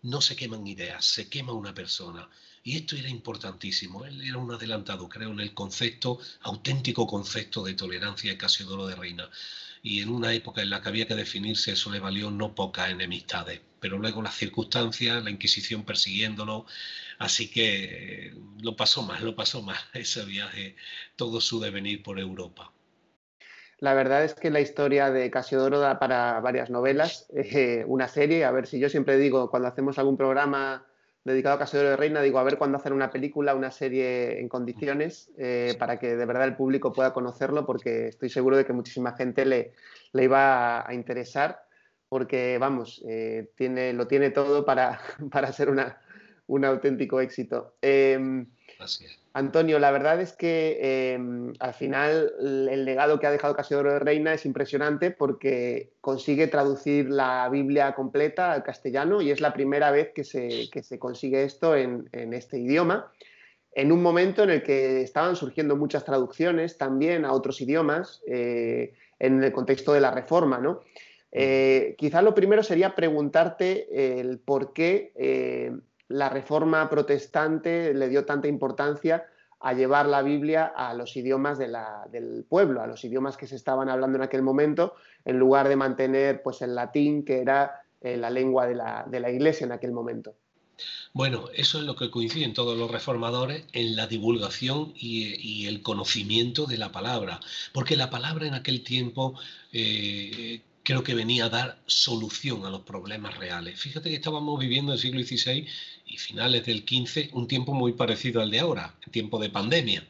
no 0.01 0.21
se 0.21 0.35
queman 0.35 0.65
ideas, 0.67 1.05
se 1.05 1.29
quema 1.29 1.53
una 1.53 1.73
persona. 1.73 2.29
Y 2.67 2.75
esto 2.75 2.97
era 2.97 3.07
importantísimo. 3.07 4.03
Él 4.03 4.21
era 4.27 4.37
un 4.37 4.51
adelantado, 4.51 5.07
creo, 5.07 5.31
en 5.31 5.39
el 5.39 5.53
concepto, 5.53 6.19
auténtico 6.41 7.07
concepto 7.07 7.63
de 7.63 7.75
tolerancia 7.75 8.29
de 8.29 8.37
Casiodoro 8.37 8.87
de 8.87 8.95
Reina 8.95 9.29
y 9.81 10.01
en 10.01 10.09
una 10.09 10.33
época 10.33 10.61
en 10.61 10.71
la 10.71 10.81
que 10.81 10.89
había 10.89 11.07
que 11.07 11.15
definirse 11.15 11.71
eso 11.71 11.89
le 11.89 12.01
valió 12.01 12.29
no 12.29 12.55
pocas 12.55 12.89
enemistades. 12.89 13.61
Pero 13.79 13.97
luego 13.97 14.21
las 14.21 14.35
circunstancias, 14.35 15.23
la 15.23 15.29
Inquisición 15.29 15.85
persiguiéndolo, 15.85 16.65
así 17.19 17.49
que 17.49 17.85
eh, 17.85 18.33
lo 18.61 18.75
pasó 18.75 19.01
más, 19.01 19.21
lo 19.21 19.33
pasó 19.33 19.61
más 19.61 19.79
ese 19.93 20.25
viaje, 20.25 20.75
todo 21.15 21.39
su 21.39 21.61
devenir 21.61 22.03
por 22.03 22.19
Europa. 22.19 22.73
La 23.79 23.93
verdad 23.93 24.25
es 24.25 24.33
que 24.33 24.49
la 24.49 24.59
historia 24.59 25.09
de 25.09 25.31
Casiodoro 25.31 25.79
da 25.79 25.99
para 25.99 26.41
varias 26.41 26.69
novelas, 26.69 27.27
eh, 27.33 27.85
una 27.87 28.09
serie, 28.09 28.43
a 28.43 28.51
ver 28.51 28.67
si 28.67 28.77
yo 28.77 28.89
siempre 28.89 29.17
digo, 29.17 29.49
cuando 29.49 29.69
hacemos 29.69 29.97
algún 29.97 30.17
programa 30.17 30.85
dedicado 31.27 31.55
a 31.55 31.59
Casiodoro 31.59 31.91
de 31.91 31.97
Reina, 31.97 32.21
digo, 32.21 32.39
a 32.39 32.43
ver 32.43 32.57
cuándo 32.57 32.77
hacen 32.77 32.93
una 32.93 33.11
película, 33.11 33.55
una 33.55 33.71
serie 33.71 34.39
en 34.39 34.49
condiciones, 34.49 35.29
eh, 35.37 35.75
para 35.77 35.99
que 35.99 36.15
de 36.15 36.25
verdad 36.25 36.45
el 36.45 36.55
público 36.55 36.93
pueda 36.93 37.13
conocerlo, 37.13 37.65
porque 37.65 38.07
estoy 38.07 38.29
seguro 38.29 38.57
de 38.57 38.65
que 38.65 38.73
muchísima 38.73 39.13
gente 39.13 39.45
le, 39.45 39.73
le 40.13 40.23
iba 40.23 40.87
a, 40.87 40.93
interesar, 40.93 41.63
porque, 42.09 42.57
vamos, 42.57 43.03
eh, 43.07 43.51
tiene, 43.55 43.93
lo 43.93 44.07
tiene 44.07 44.31
todo 44.31 44.65
para, 44.65 44.99
para 45.31 45.51
ser 45.51 45.69
una, 45.69 46.01
un 46.47 46.65
auténtico 46.65 47.19
éxito. 47.19 47.75
Em, 47.81 48.47
Antonio, 49.37 49.77
la 49.77 49.91
verdad 49.91 50.19
es 50.19 50.33
que 50.33 51.13
em, 51.13 51.53
al 51.59 51.75
final 51.75 52.33
el 52.41 52.85
legado 52.85 53.19
que 53.19 53.27
ha 53.27 53.31
dejado 53.31 53.55
Casiodoro 53.55 53.93
de 53.93 53.99
Reina 53.99 54.33
es 54.33 54.47
impresionante 54.47 55.11
porque 55.11 55.91
consigue 56.01 56.47
traducir 56.47 57.11
la 57.11 57.47
Biblia 57.47 57.93
completa 57.93 58.51
al 58.51 58.63
castellano 58.63 59.21
y 59.21 59.29
es 59.29 59.39
la 59.39 59.53
primera 59.53 59.91
vez 59.91 60.09
que 60.11 60.23
se, 60.23 60.67
se 60.81 60.97
consigue 60.97 61.43
esto 61.43 61.75
en, 61.75 62.09
este 62.11 62.57
idioma, 62.57 63.11
en 63.73 63.91
un 63.91 64.01
momento 64.01 64.41
en 64.41 64.49
el 64.49 64.63
que 64.63 65.03
estaban 65.03 65.35
surgiendo 65.35 65.75
muchas 65.75 66.03
traducciones 66.03 66.79
también 66.79 67.23
a 67.23 67.31
otros 67.31 67.61
idiomas 67.61 68.23
eh, 68.25 68.95
en 69.19 69.43
el 69.43 69.51
contexto 69.51 69.93
de 69.93 70.01
la 70.01 70.09
Reforma. 70.09 70.57
¿no? 70.57 70.79
Eh, 71.31 71.93
quizás 71.99 72.23
lo 72.23 72.33
primero 72.33 72.63
sería 72.63 72.95
preguntarte 72.95 74.19
el 74.19 74.39
por 74.39 74.73
qué 74.73 75.11
eh, 75.13 75.73
la 76.09 76.29
reforma 76.29 76.89
protestante 76.89 77.93
le 77.93 78.09
dio 78.09 78.25
tanta 78.25 78.47
importancia 78.47 79.25
a 79.59 79.73
llevar 79.73 80.05
la 80.05 80.21
Biblia 80.21 80.71
a 80.75 80.93
los 80.93 81.15
idiomas 81.17 81.57
del 81.57 82.45
pueblo, 82.47 82.81
a 82.81 82.87
los 82.87 83.03
idiomas 83.03 83.37
que 83.37 83.47
se 83.47 83.55
estaban 83.55 83.89
hablando 83.89 84.17
en 84.17 84.23
aquel 84.23 84.43
momento, 84.43 84.95
en 85.25 85.39
lugar 85.39 85.67
de 85.67 85.75
mantener 85.75 86.43
pues, 86.43 86.61
el 86.61 86.75
latín, 86.75 87.25
que 87.25 87.41
era 87.41 87.81
eh, 88.01 88.17
la 88.17 88.29
lengua 88.29 88.67
de 88.67 88.75
la, 88.75 89.31
iglesia 89.31 89.65
en 89.65 89.71
aquel 89.71 89.91
momento. 89.91 90.35
Bueno, 91.11 91.45
eso 91.55 91.79
es 91.79 91.85
lo 91.85 91.95
que 91.95 92.11
coinciden 92.11 92.53
todos 92.53 92.77
los 92.77 92.91
reformadores 92.91 93.65
en 93.73 93.95
la 93.95 94.05
divulgación 94.05 94.93
y, 94.95 95.65
el 95.65 95.81
conocimiento 95.81 96.67
de 96.67 96.77
la 96.77 96.91
palabra, 96.91 97.39
porque 97.73 97.95
la 97.95 98.11
palabra 98.11 98.45
en 98.45 98.53
aquel 98.53 98.83
tiempo 98.83 99.33
eh, 99.73 100.61
creo 100.87 101.03
que 101.03 101.15
venía 101.15 101.43
a 101.43 101.49
dar 101.49 101.81
solución 101.85 102.65
a 102.65 102.69
los 102.69 102.83
problemas 102.83 103.35
reales. 103.37 103.77
Fíjate 103.77 104.09
que 104.09 104.15
estábamos 104.15 104.57
viviendo 104.57 104.93
en 104.93 104.95
el 104.95 105.01
siglo 105.01 105.21
XVI 105.21 105.67
y 106.05 106.17
finales 106.17 106.65
del 106.65 106.85
XV 106.87 107.31
un 107.33 107.45
tiempo 107.45 107.73
muy 107.73 107.91
parecido 107.91 108.41
al 108.41 108.51
de 108.51 108.61
ahora, 108.61 108.95
tiempo 109.11 109.37
de 109.37 109.49
pandemia. 109.49 110.07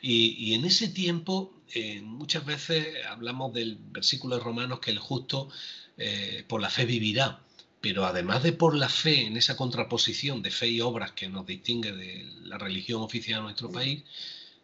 Y, 0.00 0.54
en 0.54 0.64
ese 0.64 0.88
tiempo 0.88 1.52
eh, 1.74 2.00
muchas 2.00 2.46
veces 2.46 3.04
hablamos 3.06 3.52
del 3.52 3.76
versículo 3.76 4.38
de 4.38 4.42
Romanos 4.42 4.80
que 4.80 4.92
el 4.92 4.98
justo 4.98 5.50
eh, 5.98 6.42
por 6.48 6.62
la 6.62 6.70
fe 6.70 6.86
vivirá. 6.86 7.40
Pero 7.82 8.06
además 8.06 8.42
de 8.42 8.54
por 8.54 8.74
la 8.74 8.88
fe, 8.88 9.26
en 9.26 9.36
esa 9.36 9.56
contraposición 9.56 10.40
de 10.40 10.50
fe 10.50 10.68
y 10.68 10.80
obras 10.80 11.12
que 11.12 11.28
nos 11.28 11.44
distingue 11.44 11.92
de 11.92 12.24
la 12.44 12.56
religión 12.56 13.02
oficial 13.02 13.40
de 13.40 13.42
nuestro 13.42 13.70
país, 13.70 14.04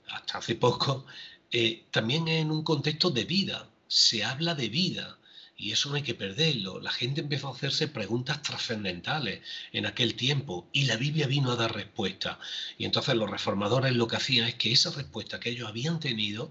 hasta 0.09 0.39
hace 0.39 0.55
poco, 0.55 1.05
eh, 1.53 1.85
también 1.91 2.29
en 2.29 2.51
un 2.51 2.65
contexto 2.65 3.11
de 3.11 3.25
vida. 3.25 3.69
Se 3.89 4.25
habla 4.25 4.55
de 4.55 4.69
vida, 4.71 5.19
y 5.61 5.73
eso 5.73 5.91
no 5.91 5.97
hay 5.97 6.03
que 6.03 6.15
perderlo. 6.15 6.81
La 6.81 6.91
gente 6.91 7.21
empezó 7.21 7.49
a 7.49 7.53
hacerse 7.53 7.87
preguntas 7.87 8.41
trascendentales 8.41 9.41
en 9.73 9.85
aquel 9.85 10.15
tiempo 10.15 10.67
y 10.73 10.85
la 10.85 10.97
Biblia 10.97 11.27
vino 11.27 11.53
a 11.53 11.57
dar 11.57 11.75
respuesta. 11.75 12.39
Y 12.79 12.87
entonces 12.87 13.15
los 13.15 13.31
reformadores 13.31 13.93
lo 13.93 14.09
que 14.09 14.17
hacían 14.17 14.49
es 14.49 14.55
que 14.55 14.73
esa 14.73 14.91
respuesta 14.91 15.39
que 15.39 15.51
ellos 15.51 15.69
habían 15.69 16.01
tenido 16.01 16.51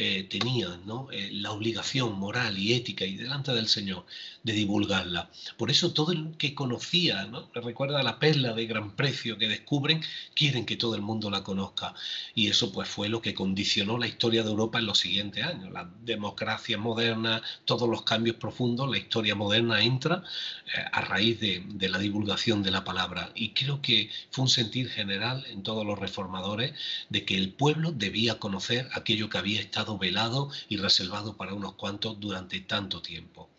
eh, 0.00 0.28
tenían 0.30 0.86
¿no? 0.86 1.08
Eh, 1.10 1.30
la 1.32 1.50
obligación 1.50 2.16
moral 2.20 2.56
y 2.56 2.72
ética 2.72 3.04
y 3.04 3.16
delante 3.16 3.52
del 3.52 3.66
Señor 3.66 4.06
de 4.44 4.52
divulgarla. 4.52 5.28
Por 5.56 5.72
eso 5.72 5.92
todo 5.92 6.12
el 6.12 6.36
que 6.36 6.54
conocía, 6.54 7.26
¿no? 7.26 7.50
recuerda 7.52 8.00
la 8.04 8.20
perla 8.20 8.52
de 8.52 8.66
gran 8.66 8.94
precio 8.94 9.38
que 9.38 9.48
descubren, 9.48 10.00
quieren 10.34 10.66
que 10.66 10.76
todo 10.76 10.94
el 10.94 11.02
mundo 11.02 11.30
la 11.30 11.42
conozca. 11.42 11.94
Y 12.36 12.46
eso 12.46 12.70
pues 12.70 12.88
fue 12.88 13.08
lo 13.08 13.20
que 13.20 13.34
condicionó 13.34 13.98
la 13.98 14.06
historia 14.06 14.44
de 14.44 14.50
Europa 14.50 14.78
en 14.78 14.86
los 14.86 14.98
siguientes 15.00 15.44
años. 15.44 15.72
La 15.72 15.90
democracia 16.04 16.78
moderna, 16.78 17.42
todos 17.64 17.88
los 17.88 18.02
cambios 18.02 18.36
profundos, 18.48 18.88
la 18.88 18.96
historia 18.96 19.34
moderna 19.34 19.82
entra 19.82 20.22
eh, 20.66 20.80
a 20.90 21.02
raíz 21.02 21.38
de, 21.38 21.62
de 21.66 21.88
la 21.90 21.98
divulgación 21.98 22.62
de 22.62 22.70
la 22.70 22.82
palabra. 22.82 23.30
Y 23.34 23.52
creo 23.52 23.82
que 23.82 24.08
fue 24.30 24.44
un 24.44 24.48
sentir 24.48 24.88
general 24.88 25.44
en 25.50 25.62
todos 25.62 25.84
los 25.84 25.98
reformadores 25.98 26.72
de 27.10 27.26
que 27.26 27.36
el 27.36 27.52
pueblo 27.52 27.92
debía 27.92 28.38
conocer 28.38 28.88
aquello 28.94 29.28
que 29.28 29.36
había 29.36 29.60
estado 29.60 29.98
velado 29.98 30.48
y 30.68 30.78
reservado 30.78 31.36
para 31.36 31.52
unos 31.52 31.74
cuantos 31.74 32.18
durante 32.18 32.60
tanto 32.60 33.02
tiempo. 33.02 33.50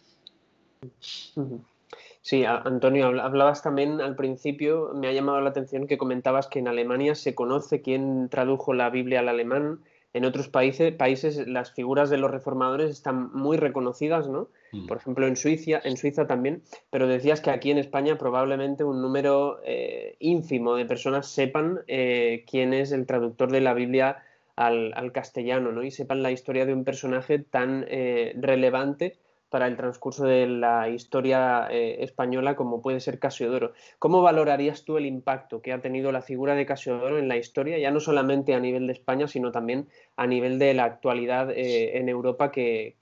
Sí, 2.22 2.46
Antonio, 2.46 3.08
hablabas 3.22 3.62
también 3.62 4.02
al 4.02 4.16
principio, 4.16 4.92
me 4.96 5.08
ha 5.08 5.14
llamado 5.14 5.40
la 5.42 5.52
atención 5.52 5.86
que 5.88 5.98
comentabas 5.98 6.48
que 6.48 6.60
en 6.60 6.68
Alemania 6.68 7.14
se 7.14 7.36
conoce 7.36 7.82
quién 7.82 8.28
tradujo 8.30 8.74
la 8.74 8.90
Biblia 8.90 9.20
al 9.20 9.30
alemán. 9.30 9.82
En 10.14 10.26
otros 10.26 10.48
países, 10.48 10.94
países 10.94 11.48
las 11.48 11.72
figuras 11.72 12.10
de 12.10 12.18
los 12.18 12.32
reformadores 12.32 12.90
están 12.90 13.32
muy 13.32 13.58
reconocidas, 13.58 14.28
¿no? 14.28 14.50
Mm. 14.72 14.88
Por 14.88 14.98
ejemplo, 14.98 15.28
en 15.28 15.36
Suiza, 15.36 15.80
en 15.84 15.98
Suiza 15.98 16.26
también, 16.26 16.64
pero 16.90 17.08
decías 17.08 17.42
que 17.42 17.52
aquí 17.52 17.70
en 17.70 17.78
España 17.78 18.18
probablemente 18.18 18.84
un 18.84 19.02
número 19.02 19.60
eh, 19.64 20.16
ínfimo 20.20 20.76
de 20.76 20.86
personas 20.86 21.28
sepan 21.28 21.82
eh, 21.88 22.44
quién 22.50 22.74
es 22.74 22.92
el 22.92 23.06
traductor 23.06 23.52
de 23.52 23.62
la 23.62 23.74
Biblia 23.74 24.24
al, 24.56 25.12
castellano 25.14 25.72
¿no? 25.72 25.84
y 25.84 25.92
sepan 25.92 26.22
la 26.22 26.32
historia 26.32 26.66
de 26.66 26.74
un 26.74 26.84
personaje 26.84 27.40
tan 27.40 27.86
eh, 27.88 28.34
relevante 28.36 29.18
para 29.50 29.68
el 29.68 29.76
transcurso 29.76 30.26
de 30.26 30.48
la 30.48 30.90
historia 30.90 31.68
eh, 31.70 31.98
española 32.04 32.56
como 32.56 32.82
puede 32.82 33.00
ser 33.00 33.20
Casiodoro. 33.20 33.74
¿Cómo 33.98 34.22
valorarías 34.22 34.86
tú 34.86 34.98
el 34.98 35.06
impacto 35.06 35.62
que 35.62 35.74
ha 35.74 35.82
tenido 35.82 36.12
la 36.12 36.22
figura 36.22 36.56
de 36.56 36.66
Casiodoro 36.66 37.18
en 37.18 37.28
la 37.28 37.38
historia, 37.38 37.78
ya 37.78 37.92
no 37.92 38.00
solamente 38.00 38.54
a 38.54 38.60
nivel 38.60 38.88
de 38.88 38.94
España, 38.94 39.28
sino 39.28 39.52
también 39.52 39.88
a 40.16 40.28
nivel 40.28 40.60
de 40.60 40.74
la 40.74 40.86
actualidad 40.86 41.52
eh, 41.52 41.98
en 41.98 42.10
Europa 42.10 42.52
que, 42.52 42.96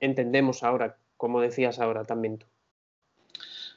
entendemos 0.00 0.62
ahora, 0.62 0.96
como 1.16 1.40
decías 1.40 1.78
ahora 1.78 2.04
también 2.04 2.38
tú? 2.38 2.46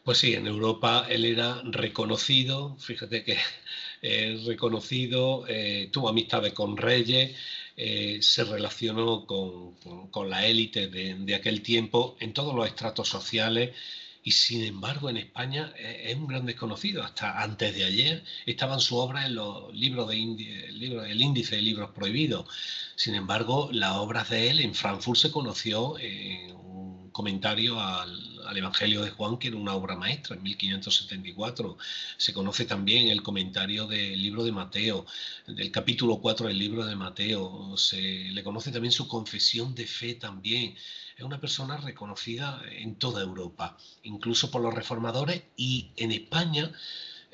Pues 0.06 0.20
sí, 0.20 0.34
en 0.36 0.48
Europa 0.48 1.06
él 1.10 1.26
era 1.26 1.62
reconocido, 1.66 2.78
fíjate 2.80 3.24
que 3.26 3.38
eh, 4.02 4.42
reconocido, 4.46 5.46
tuvo 5.92 6.10
amistades 6.10 6.54
con 6.54 6.78
reyes, 6.78 7.36
eh, 7.78 8.20
se 8.22 8.46
relacionó 8.46 9.26
con, 9.26 10.30
la 10.30 10.46
élite 10.46 10.88
de, 10.88 11.36
aquel 11.36 11.62
tiempo 11.62 12.16
en 12.22 12.32
todos 12.34 12.56
los 12.56 12.68
estratos 12.68 13.10
sociales 13.10 13.76
y 14.24 14.32
sin 14.32 14.64
embargo 14.64 15.10
en 15.10 15.18
España 15.18 15.74
eh, 15.78 16.04
es 16.08 16.16
un 16.16 16.28
gran 16.28 16.46
desconocido. 16.46 17.04
Hasta 17.04 17.42
antes 17.42 17.76
de 17.76 17.84
ayer 17.84 18.24
estaban 18.46 18.80
su 18.80 18.98
obra 18.98 19.26
en 19.26 19.36
los 19.36 19.74
libros 19.74 20.08
de 20.08 20.16
el, 20.16 21.22
índice 21.22 21.58
de 21.58 21.62
libros 21.64 21.92
prohibidos. 21.92 22.48
Sin 22.96 23.14
embargo, 23.16 23.70
las 23.74 23.98
obras 23.98 24.30
de 24.30 24.50
él 24.50 24.62
en 24.62 24.74
Frankfurt 24.74 25.20
se 25.20 25.32
conoció 25.32 26.00
en 26.00 26.56
un 26.56 27.12
comentario 27.12 27.80
al 27.80 28.35
al 28.48 28.58
Evangelio 28.58 29.02
de 29.02 29.12
Juan, 29.12 29.38
que 29.38 29.48
era 29.50 29.58
una 29.58 29.74
obra 29.74 29.96
maestra 29.96 30.36
en 30.36 30.44
1574. 30.44 31.78
Se 32.18 32.34
conoce 32.34 32.66
también 32.66 33.08
el 33.10 33.24
comentario 33.24 33.88
del 33.88 34.22
libro 34.22 34.44
de 34.44 34.52
Mateo, 34.52 35.06
del 35.48 35.72
capítulo 35.72 36.18
4 36.18 36.48
del 36.48 36.58
libro 36.58 36.86
de 36.86 36.96
Mateo. 36.96 37.76
Se 37.78 38.00
le 38.00 38.44
conoce 38.44 38.72
también 38.72 38.92
su 38.92 39.08
confesión 39.08 39.76
de 39.76 39.88
fe 39.88 40.16
también. 40.16 40.76
Es 41.18 41.24
una 41.24 41.40
persona 41.40 41.78
reconocida 41.78 42.62
en 42.72 42.96
toda 42.96 43.22
Europa, 43.22 43.78
incluso 44.04 44.52
por 44.52 44.62
los 44.62 44.74
reformadores 44.74 45.44
y 45.56 45.92
en 45.96 46.12
España 46.12 46.72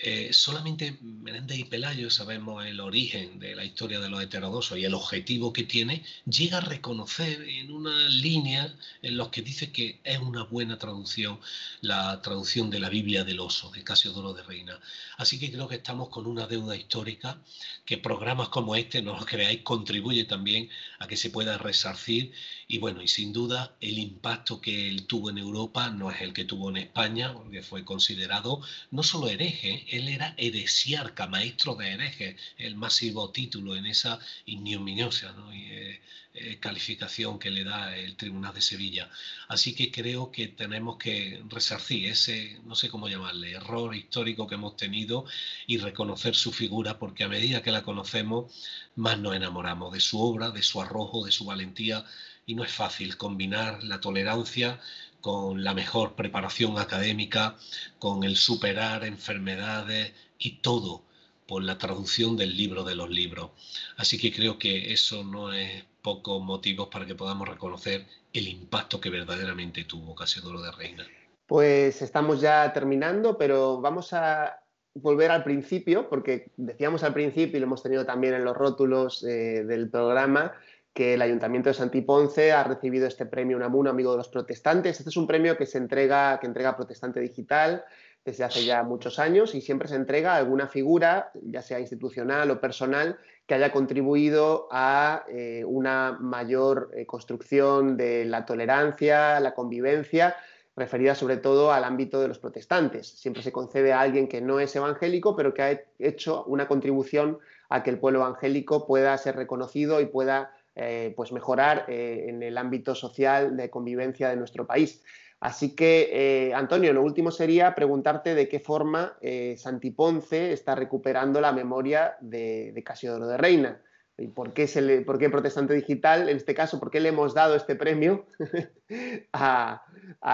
eh, 0.03 0.33
solamente 0.33 0.97
Menéndez 1.01 1.59
y 1.59 1.63
Pelayo 1.65 2.09
sabemos 2.09 2.65
el 2.65 2.79
origen 2.79 3.39
de 3.39 3.55
la 3.55 3.63
historia 3.63 3.99
de 3.99 4.09
los 4.09 4.21
heterodoxos 4.21 4.77
y 4.77 4.85
el 4.85 4.95
objetivo 4.95 5.53
que 5.53 5.63
tiene, 5.63 6.03
llega 6.25 6.57
a 6.57 6.61
reconocer 6.61 7.41
en 7.43 7.71
una 7.71 8.09
línea 8.09 8.73
en 9.01 9.17
los 9.17 9.29
que 9.29 9.41
dice 9.41 9.71
que 9.71 9.99
es 10.03 10.19
una 10.19 10.43
buena 10.43 10.79
traducción 10.79 11.39
la 11.81 12.21
traducción 12.21 12.69
de 12.69 12.79
la 12.79 12.89
Biblia 12.89 13.23
del 13.23 13.39
oso, 13.39 13.71
de 13.71 13.83
Casiodoro 13.83 14.33
de 14.33 14.43
Reina. 14.43 14.79
Así 15.17 15.39
que 15.39 15.51
creo 15.51 15.67
que 15.67 15.75
estamos 15.75 16.09
con 16.09 16.25
una 16.25 16.47
deuda 16.47 16.75
histórica 16.75 17.41
que 17.85 17.97
programas 17.97 18.49
como 18.49 18.75
este, 18.75 19.01
no 19.01 19.17
lo 19.17 19.25
creáis, 19.25 19.61
contribuye 19.61 20.25
también 20.25 20.69
a 20.99 21.07
que 21.07 21.17
se 21.17 21.29
pueda 21.29 21.57
resarcir 21.57 22.31
y 22.67 22.77
bueno, 22.77 23.01
y 23.01 23.07
sin 23.07 23.33
duda 23.33 23.75
el 23.81 23.99
impacto 23.99 24.61
que 24.61 24.87
él 24.87 25.05
tuvo 25.05 25.29
en 25.29 25.37
Europa 25.37 25.89
no 25.89 26.09
es 26.09 26.21
el 26.21 26.33
que 26.33 26.45
tuvo 26.45 26.69
en 26.69 26.77
España, 26.77 27.33
porque 27.33 27.61
fue 27.61 27.83
considerado 27.83 28.61
no 28.91 29.03
solo 29.03 29.27
hereje, 29.27 29.85
él 29.91 30.07
era 30.07 30.33
heresiarca, 30.37 31.27
maestro 31.27 31.75
de 31.75 31.91
herejes, 31.91 32.35
el 32.57 32.75
masivo 32.75 33.29
título 33.29 33.75
en 33.75 33.85
esa 33.85 34.19
ignominiosa 34.45 35.35
eh, 35.53 35.99
eh, 36.33 36.57
calificación 36.61 37.37
que 37.37 37.49
le 37.51 37.65
da 37.65 37.97
el 37.97 38.15
Tribunal 38.15 38.53
de 38.53 38.61
Sevilla. 38.61 39.09
Así 39.49 39.75
que 39.75 39.91
creo 39.91 40.31
que 40.31 40.47
tenemos 40.47 40.97
que 40.97 41.43
resarcir 41.49 42.05
ese, 42.05 42.57
no 42.63 42.75
sé 42.75 42.87
cómo 42.87 43.09
llamarle, 43.09 43.51
error 43.51 43.93
histórico 43.93 44.47
que 44.47 44.55
hemos 44.55 44.77
tenido 44.77 45.25
y 45.67 45.77
reconocer 45.77 46.35
su 46.35 46.53
figura, 46.53 46.97
porque 46.97 47.25
a 47.25 47.27
medida 47.27 47.61
que 47.61 47.71
la 47.71 47.83
conocemos, 47.83 48.49
más 48.95 49.19
nos 49.19 49.35
enamoramos 49.35 49.91
de 49.91 49.99
su 49.99 50.21
obra, 50.21 50.51
de 50.51 50.63
su 50.63 50.81
arrojo, 50.81 51.25
de 51.25 51.33
su 51.33 51.43
valentía 51.43 52.05
y 52.45 52.55
no 52.55 52.63
es 52.63 52.71
fácil 52.71 53.17
combinar 53.17 53.83
la 53.83 53.99
tolerancia 53.99 54.79
con 55.21 55.63
la 55.63 55.73
mejor 55.73 56.13
preparación 56.15 56.77
académica, 56.77 57.55
con 57.99 58.23
el 58.23 58.35
superar 58.35 59.05
enfermedades 59.05 60.13
y 60.37 60.57
todo 60.57 61.03
por 61.47 61.63
la 61.63 61.77
traducción 61.77 62.37
del 62.37 62.57
libro 62.57 62.83
de 62.83 62.95
los 62.95 63.09
libros. 63.09 63.51
Así 63.97 64.17
que 64.17 64.31
creo 64.31 64.57
que 64.57 64.93
eso 64.93 65.23
no 65.23 65.53
es 65.53 65.83
poco 66.01 66.39
motivo 66.39 66.89
para 66.89 67.05
que 67.05 67.15
podamos 67.15 67.47
reconocer 67.47 68.05
el 68.33 68.47
impacto 68.47 68.99
que 68.99 69.09
verdaderamente 69.09 69.83
tuvo 69.83 70.15
Casiodoro 70.15 70.61
de 70.61 70.71
Reina. 70.71 71.05
Pues 71.45 72.01
estamos 72.01 72.39
ya 72.41 72.71
terminando, 72.73 73.37
pero 73.37 73.81
vamos 73.81 74.13
a 74.13 74.61
volver 74.93 75.31
al 75.31 75.43
principio, 75.43 76.09
porque 76.09 76.51
decíamos 76.57 77.03
al 77.03 77.13
principio 77.13 77.57
y 77.57 77.59
lo 77.59 77.65
hemos 77.65 77.83
tenido 77.83 78.05
también 78.05 78.33
en 78.33 78.43
los 78.43 78.55
rótulos 78.55 79.23
eh, 79.23 79.63
del 79.65 79.89
programa, 79.89 80.53
que 80.93 81.13
el 81.13 81.21
Ayuntamiento 81.21 81.69
de 81.69 81.73
Santiponce 81.73 82.51
ha 82.51 82.63
recibido 82.63 83.07
este 83.07 83.25
premio 83.25 83.57
Unamuno, 83.57 83.89
amigo 83.89 84.11
de 84.11 84.17
los 84.17 84.27
protestantes. 84.27 84.99
Este 84.99 85.09
es 85.09 85.17
un 85.17 85.27
premio 85.27 85.57
que 85.57 85.65
se 85.65 85.77
entrega, 85.77 86.39
que 86.39 86.47
entrega 86.47 86.75
Protestante 86.75 87.19
Digital 87.19 87.83
desde 88.23 88.43
hace 88.43 88.65
ya 88.65 88.83
muchos 88.83 89.17
años 89.17 89.55
y 89.55 89.61
siempre 89.61 89.87
se 89.87 89.95
entrega 89.95 90.33
a 90.33 90.37
alguna 90.37 90.67
figura, 90.67 91.31
ya 91.41 91.61
sea 91.61 91.79
institucional 91.79 92.51
o 92.51 92.61
personal, 92.61 93.17
que 93.47 93.55
haya 93.55 93.71
contribuido 93.71 94.67
a 94.71 95.25
eh, 95.29 95.63
una 95.65 96.17
mayor 96.19 96.91
eh, 96.93 97.05
construcción 97.05 97.97
de 97.97 98.25
la 98.25 98.45
tolerancia, 98.45 99.39
la 99.39 99.53
convivencia, 99.53 100.35
referida 100.75 101.15
sobre 101.15 101.37
todo 101.37 101.71
al 101.71 101.83
ámbito 101.83 102.21
de 102.21 102.27
los 102.27 102.39
protestantes. 102.39 103.07
Siempre 103.07 103.43
se 103.43 103.51
concede 103.51 103.91
a 103.91 104.01
alguien 104.01 104.27
que 104.27 104.41
no 104.41 104.59
es 104.59 104.75
evangélico, 104.75 105.35
pero 105.35 105.53
que 105.53 105.61
ha 105.61 105.81
hecho 105.99 106.43
una 106.45 106.67
contribución 106.67 107.39
a 107.69 107.83
que 107.83 107.89
el 107.89 107.99
pueblo 107.99 108.19
evangélico 108.19 108.85
pueda 108.85 109.17
ser 109.17 109.35
reconocido 109.35 109.99
y 109.99 110.05
pueda 110.05 110.53
eh, 110.75 111.13
pues 111.17 111.33
mejorar 111.33 111.85
eh, 111.89 112.27
en 112.29 112.41
el 112.43 112.57
ámbito 112.57 112.95
social 112.95 113.57
de 113.57 113.69
convivencia 113.69 114.29
de 114.29 114.37
nuestro 114.37 114.65
país. 114.65 115.03
Así 115.41 115.75
que, 115.75 116.09
eh, 116.13 116.53
Antonio, 116.53 116.93
lo 116.93 117.03
último 117.03 117.29
sería 117.31 117.75
preguntarte 117.75 118.35
de 118.35 118.47
qué 118.47 118.59
forma 118.59 119.17
Santiponce 119.57 120.53
está 120.53 120.75
recuperando 120.75 121.41
la 121.41 121.51
memoria 121.51 122.15
de, 122.21 122.79
Casiodoro 122.85 123.27
de 123.27 123.37
Reina. 123.37 123.81
¿Y 124.17 124.27
por 124.27 124.53
qué, 124.53 124.67
se 124.67 125.01
por 125.01 125.17
qué 125.17 125.29
Protestante 125.29 125.73
Digital, 125.73 126.29
en 126.29 126.37
este 126.37 126.53
caso, 126.53 126.79
por 126.79 126.91
qué 126.91 126.99
le 126.99 127.09
hemos 127.09 127.33
dado 127.33 127.55
este 127.55 127.75
premio 127.75 128.27
a, 129.33 129.83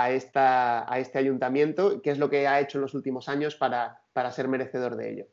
esta, 0.10 0.92
a, 0.92 1.00
este 1.00 1.20
ayuntamiento? 1.20 2.02
¿Qué 2.02 2.12
es 2.12 2.20
lo 2.20 2.30
que 2.30 2.48
ha 2.48 2.60
hecho 2.60 2.78
en 2.78 2.82
los 2.82 2.94
últimos 2.94 3.30
años 3.30 3.56
para 3.56 4.32
ser 4.32 4.50
merecedor 4.50 4.98
de 4.98 5.12
ello? 5.14 5.26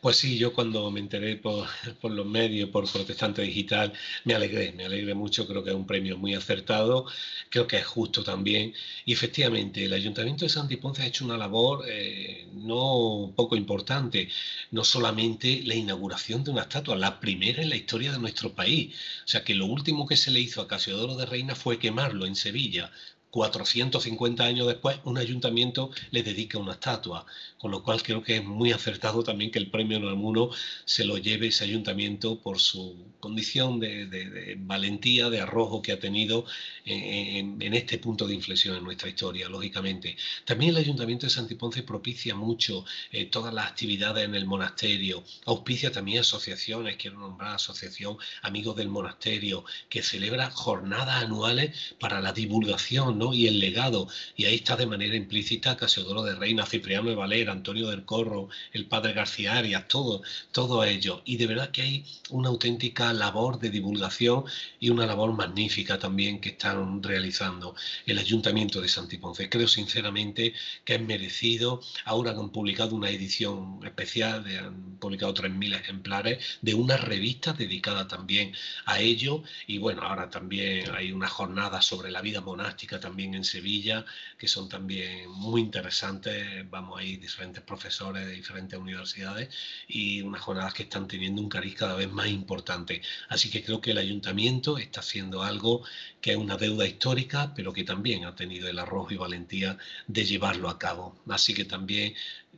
Pues 0.00 0.18
sí, 0.18 0.38
yo 0.38 0.52
cuando 0.52 0.90
me 0.90 1.00
enteré 1.00 1.36
por, 1.36 1.66
los 2.10 2.26
medios, 2.26 2.70
por 2.70 2.90
Protestante 2.90 3.42
Digital, 3.42 3.92
me 4.24 4.34
alegré, 4.34 4.72
me 4.72 4.84
alegré 4.84 5.14
mucho, 5.14 5.46
creo 5.46 5.64
que 5.64 5.70
es 5.70 5.76
un 5.76 5.86
premio 5.86 6.16
muy 6.16 6.34
acertado, 6.34 7.06
creo 7.50 7.66
que 7.66 7.78
es 7.78 7.86
justo 7.86 8.22
también. 8.22 8.74
Y 9.04 9.12
efectivamente, 9.12 9.84
el 9.84 9.92
Ayuntamiento 9.92 10.44
de 10.44 10.50
Santiponce 10.50 11.02
ha 11.02 11.06
hecho 11.06 11.24
una 11.24 11.36
labor 11.36 11.84
eh, 11.88 12.46
no 12.52 13.32
poco 13.34 13.56
importante, 13.56 14.28
no 14.70 14.84
solamente 14.84 15.62
la 15.64 15.74
inauguración 15.74 16.44
de 16.44 16.50
una 16.52 16.62
estatua, 16.62 16.96
la 16.96 17.18
primera 17.20 17.62
en 17.62 17.70
la 17.70 17.76
historia 17.76 18.12
de 18.12 18.18
nuestro 18.18 18.54
país. 18.54 18.94
O 19.24 19.28
sea 19.28 19.44
que 19.44 19.54
lo 19.54 19.66
último 19.66 20.06
que 20.06 20.16
se 20.16 20.30
le 20.30 20.40
hizo 20.40 20.60
a 20.60 20.68
Casiodoro 20.68 21.16
de 21.16 21.26
Reina 21.26 21.54
fue 21.54 21.78
quemarlo 21.78 22.26
en 22.26 22.36
Sevilla, 22.36 22.92
450 23.30 24.44
años 24.44 24.66
después, 24.66 24.98
un 25.04 25.18
ayuntamiento 25.18 25.90
le 26.10 26.22
dedica 26.22 26.58
una 26.58 26.72
estatua, 26.72 27.26
con 27.58 27.70
lo 27.70 27.82
cual 27.82 28.02
creo 28.02 28.22
que 28.22 28.36
es 28.36 28.44
muy 28.44 28.72
acertado 28.72 29.22
también 29.22 29.50
que 29.50 29.58
el 29.58 29.70
premio 29.70 29.98
Namuno 30.00 30.50
se 30.84 31.04
lo 31.04 31.18
lleve 31.18 31.48
ese 31.48 31.64
ayuntamiento 31.64 32.40
por 32.40 32.58
su 32.58 32.94
condición 33.20 33.80
de, 33.80 34.56
valentía, 34.60 35.28
de 35.28 35.40
arrojo 35.40 35.82
que 35.82 35.92
ha 35.92 35.98
tenido 35.98 36.44
en, 36.84 37.60
este 37.74 37.98
punto 37.98 38.26
de 38.26 38.34
inflexión 38.34 38.76
en 38.76 38.84
nuestra 38.84 39.08
historia, 39.08 39.48
lógicamente. 39.48 40.16
También 40.44 40.70
el 40.70 40.76
ayuntamiento 40.78 41.26
de 41.26 41.30
Santiponce 41.30 41.82
propicia 41.82 42.34
mucho 42.34 42.84
eh, 43.10 43.26
todas 43.26 43.52
las 43.52 43.66
actividades 43.66 44.24
en 44.24 44.34
el 44.34 44.46
monasterio, 44.46 45.24
auspicia 45.44 45.90
también 45.90 46.20
asociaciones, 46.20 46.96
quiero 46.96 47.18
nombrar 47.18 47.56
Asociación 47.56 48.16
Amigos 48.42 48.76
del 48.76 48.88
Monasterio, 48.88 49.64
que 49.88 50.02
celebra 50.02 50.50
jornadas 50.50 51.24
anuales 51.24 51.94
para 51.98 52.20
la 52.20 52.32
divulgación, 52.32 53.15
y 53.32 53.46
el 53.46 53.58
legado. 53.58 54.08
Y 54.36 54.44
ahí 54.44 54.56
está 54.56 54.76
de 54.76 54.86
manera 54.86 55.16
implícita 55.16 55.76
Casiodoro 55.76 56.22
de 56.22 56.34
Reina, 56.34 56.66
Cipriano 56.66 57.08
de 57.08 57.16
Valera, 57.16 57.52
Antonio 57.52 57.88
del 57.88 58.04
Corro, 58.04 58.48
el 58.72 58.86
padre 58.86 59.12
García 59.12 59.56
Arias, 59.56 59.88
todo, 59.88 60.22
todo 60.52 60.84
ello. 60.84 61.22
Y 61.24 61.36
de 61.36 61.46
verdad 61.46 61.70
que 61.70 61.82
hay 61.82 62.04
una 62.30 62.48
auténtica 62.48 63.12
labor 63.12 63.58
de 63.58 63.70
divulgación 63.70 64.44
y 64.80 64.90
una 64.90 65.06
labor 65.06 65.32
magnífica 65.32 65.98
también 65.98 66.40
que 66.40 66.50
están 66.50 67.02
realizando 67.02 67.74
el 68.06 68.18
Ayuntamiento 68.18 68.80
de 68.80 68.88
Santiponce. 68.88 69.48
Creo 69.48 69.68
sinceramente 69.68 70.54
que 70.84 70.94
es 70.94 71.00
merecido. 71.00 71.80
Ahora 72.04 72.32
han 72.32 72.50
publicado 72.50 72.94
una 72.94 73.10
edición 73.10 73.80
especial, 73.84 74.44
han 74.46 74.98
publicado 74.98 75.34
3.000 75.34 75.80
ejemplares 75.80 76.58
de 76.62 76.74
una 76.74 76.96
revista 76.96 77.52
dedicada 77.52 78.08
también 78.08 78.52
a 78.84 79.00
ello. 79.00 79.42
Y 79.66 79.78
bueno, 79.78 80.02
ahora 80.02 80.30
también 80.30 80.90
hay 80.94 81.12
una 81.12 81.28
jornada 81.28 81.82
sobre 81.82 82.10
la 82.10 82.20
vida 82.20 82.40
monástica 82.40 83.00
también 83.06 83.34
en 83.34 83.44
Sevilla, 83.44 84.04
que 84.36 84.48
son 84.48 84.68
también 84.68 85.30
muy 85.30 85.60
interesantes. 85.60 86.68
Vamos 86.68 86.98
ahí 86.98 87.16
diferentes 87.16 87.62
profesores 87.62 88.26
de 88.26 88.32
diferentes 88.32 88.76
universidades 88.76 89.48
y 89.86 90.22
unas 90.22 90.40
jornadas 90.40 90.74
que 90.74 90.82
están 90.82 91.06
teniendo 91.06 91.40
un 91.40 91.48
cariz 91.48 91.76
cada 91.76 91.94
vez 91.94 92.10
más 92.10 92.26
importante. 92.26 93.02
Así 93.28 93.48
que 93.48 93.62
creo 93.62 93.80
que 93.80 93.92
el 93.92 93.98
ayuntamiento 93.98 94.76
está 94.76 95.00
haciendo 95.00 95.44
algo 95.44 95.84
que 96.20 96.32
es 96.32 96.36
una 96.36 96.56
deuda 96.56 96.84
histórica, 96.84 97.52
pero 97.54 97.72
que 97.72 97.84
también 97.84 98.24
ha 98.24 98.34
tenido 98.34 98.68
el 98.68 98.80
arrojo 98.80 99.12
y 99.12 99.16
valentía 99.16 99.78
de 100.08 100.24
llevarlo 100.24 100.68
a 100.68 100.76
cabo. 100.76 101.16
Así 101.28 101.54
que 101.54 101.64
también 101.64 102.14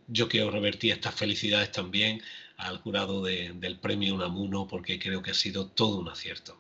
yo 0.06 0.28
quiero 0.30 0.50
revertir 0.50 0.92
estas 0.92 1.14
felicidades 1.14 1.72
también 1.72 2.22
al 2.56 2.78
jurado 2.78 3.22
del 3.22 3.78
premio 3.78 4.14
Unamuno 4.14 4.66
porque 4.66 4.98
creo 4.98 5.20
que 5.22 5.32
ha 5.32 5.40
sido 5.44 5.66
todo 5.66 5.98
un 5.98 6.08
acierto. 6.08 6.56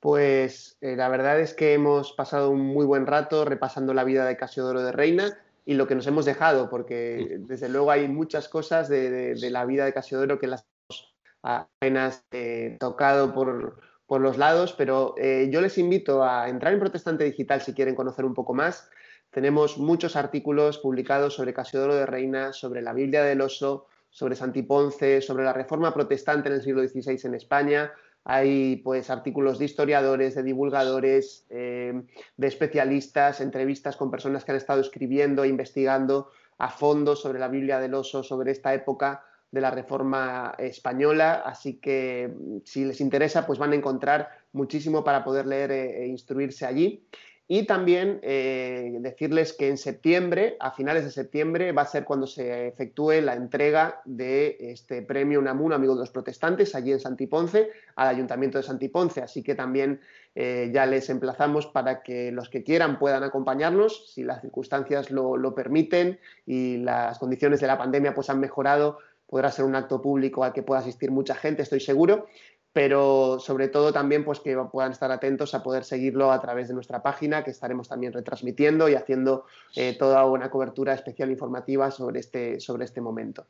Pues 0.00 0.78
eh, 0.80 0.94
la 0.96 1.08
verdad 1.08 1.40
es 1.40 1.54
que 1.54 1.74
hemos 1.74 2.12
pasado 2.12 2.50
un 2.50 2.60
muy 2.60 2.86
buen 2.86 3.06
rato 3.06 3.44
repasando 3.44 3.94
la 3.94 4.04
vida 4.04 4.24
de 4.26 4.36
Casiodoro 4.36 4.82
de 4.82 4.92
Reina 4.92 5.38
y 5.64 5.74
lo 5.74 5.86
que 5.86 5.96
nos 5.96 6.06
hemos 6.06 6.24
dejado, 6.24 6.70
porque 6.70 7.36
desde 7.40 7.68
luego 7.68 7.90
hay 7.90 8.08
muchas 8.08 8.48
cosas 8.48 8.88
de, 8.88 9.36
la 9.50 9.64
vida 9.64 9.84
de 9.84 9.92
Casiodoro 9.92 10.38
que 10.38 10.46
las 10.46 10.64
hemos 10.88 11.14
apenas 11.42 12.24
eh, 12.30 12.76
tocado 12.78 13.34
por, 13.34 13.76
los 14.20 14.38
lados, 14.38 14.72
pero 14.72 15.14
eh, 15.18 15.48
yo 15.50 15.60
les 15.60 15.76
invito 15.76 16.24
a 16.24 16.48
entrar 16.48 16.72
en 16.72 16.80
Protestante 16.80 17.24
Digital 17.24 17.60
si 17.60 17.74
quieren 17.74 17.94
conocer 17.94 18.24
un 18.24 18.34
poco 18.34 18.54
más. 18.54 18.88
Tenemos 19.30 19.76
muchos 19.76 20.16
artículos 20.16 20.78
publicados 20.78 21.34
sobre 21.34 21.52
Casiodoro 21.52 21.94
de 21.94 22.06
Reina, 22.06 22.52
sobre 22.52 22.80
la 22.80 22.94
Biblia 22.94 23.22
del 23.22 23.42
Oso, 23.42 23.86
sobre 24.10 24.36
Santiponce, 24.36 25.20
sobre 25.20 25.44
la 25.44 25.52
Reforma 25.52 25.92
Protestante 25.92 26.48
en 26.48 26.54
el 26.54 26.62
siglo 26.62 26.86
XVI 26.86 27.20
en 27.24 27.34
España, 27.34 27.92
hay 28.30 28.76
pues 28.76 29.08
artículos 29.08 29.58
de 29.58 29.64
historiadores, 29.64 30.34
de 30.34 30.42
divulgadores, 30.42 31.46
eh, 31.48 32.02
de 32.36 32.46
especialistas, 32.46 33.40
entrevistas 33.40 33.96
con 33.96 34.10
personas 34.10 34.44
que 34.44 34.50
han 34.50 34.58
estado 34.58 34.82
escribiendo 34.82 35.44
e 35.44 35.48
investigando 35.48 36.28
a 36.58 36.68
fondo 36.68 37.16
sobre 37.16 37.38
la 37.38 37.48
Biblia 37.48 37.80
del 37.80 37.94
Oso, 37.94 38.22
sobre 38.22 38.52
esta 38.52 38.74
época 38.74 39.24
de 39.50 39.62
la 39.62 39.70
Reforma 39.70 40.54
española, 40.58 41.42
así 41.46 41.80
que 41.80 42.34
si 42.64 42.84
les 42.84 43.00
interesa, 43.00 43.46
pues 43.46 43.58
van 43.58 43.72
a 43.72 43.76
encontrar 43.76 44.28
muchísimo 44.52 45.02
para 45.04 45.24
poder 45.24 45.46
leer 45.46 45.70
e 45.72 46.06
instruirse 46.06 46.66
allí. 46.66 47.08
Y 47.50 47.62
también 47.62 48.20
eh, 48.22 48.98
decirles 49.00 49.54
que 49.54 49.68
en 49.68 49.78
septiembre, 49.78 50.58
a 50.60 50.70
finales 50.70 51.04
de 51.04 51.10
septiembre, 51.10 51.72
va 51.72 51.82
a 51.82 51.86
ser 51.86 52.04
cuando 52.04 52.26
se 52.26 52.68
efectúe 52.68 53.22
la 53.22 53.32
entrega 53.32 54.02
de 54.04 54.58
este 54.60 55.00
premio 55.00 55.38
Unamuno, 55.38 55.74
Amigo 55.74 55.94
de 55.94 56.00
los 56.00 56.10
Protestantes, 56.10 56.74
allí 56.74 56.92
en 56.92 57.00
Santiponce, 57.00 57.70
al 57.96 58.08
Ayuntamiento 58.08 58.58
de 58.58 58.64
Santiponce. 58.64 59.22
Así 59.22 59.42
que 59.42 59.54
también 59.54 60.02
eh, 60.34 60.70
ya 60.74 60.84
les 60.84 61.08
emplazamos 61.08 61.66
para 61.66 62.02
que 62.02 62.30
los 62.32 62.50
que 62.50 62.62
quieran 62.62 62.98
puedan 62.98 63.22
acompañarnos, 63.22 64.12
si 64.12 64.24
las 64.24 64.42
circunstancias 64.42 65.10
lo, 65.10 65.38
lo 65.38 65.54
permiten 65.54 66.20
y 66.44 66.76
las 66.76 67.18
condiciones 67.18 67.60
de 67.60 67.66
la 67.66 67.78
pandemia 67.78 68.14
pues 68.14 68.28
han 68.28 68.40
mejorado, 68.40 68.98
podrá 69.26 69.50
ser 69.50 69.64
un 69.64 69.74
acto 69.74 70.02
público 70.02 70.44
al 70.44 70.52
que 70.52 70.62
pueda 70.62 70.80
asistir 70.80 71.10
mucha 71.10 71.34
gente, 71.34 71.62
estoy 71.62 71.80
seguro 71.80 72.26
pero 72.72 73.38
sobre 73.40 73.68
todo 73.68 73.92
también 73.92 74.24
pues 74.24 74.40
que 74.40 74.56
puedan 74.70 74.92
estar 74.92 75.10
atentos 75.10 75.54
a 75.54 75.62
poder 75.62 75.84
seguirlo 75.84 76.30
a 76.30 76.40
través 76.40 76.68
de 76.68 76.74
nuestra 76.74 77.02
página, 77.02 77.42
que 77.42 77.50
estaremos 77.50 77.88
también 77.88 78.12
retransmitiendo 78.12 78.88
y 78.88 78.94
haciendo 78.94 79.46
eh, 79.74 79.96
toda 79.98 80.24
una 80.26 80.50
cobertura 80.50 80.94
especial 80.94 81.30
informativa 81.30 81.90
sobre 81.90 82.20
este, 82.20 82.60
sobre 82.60 82.84
este 82.84 83.00
momento. 83.00 83.46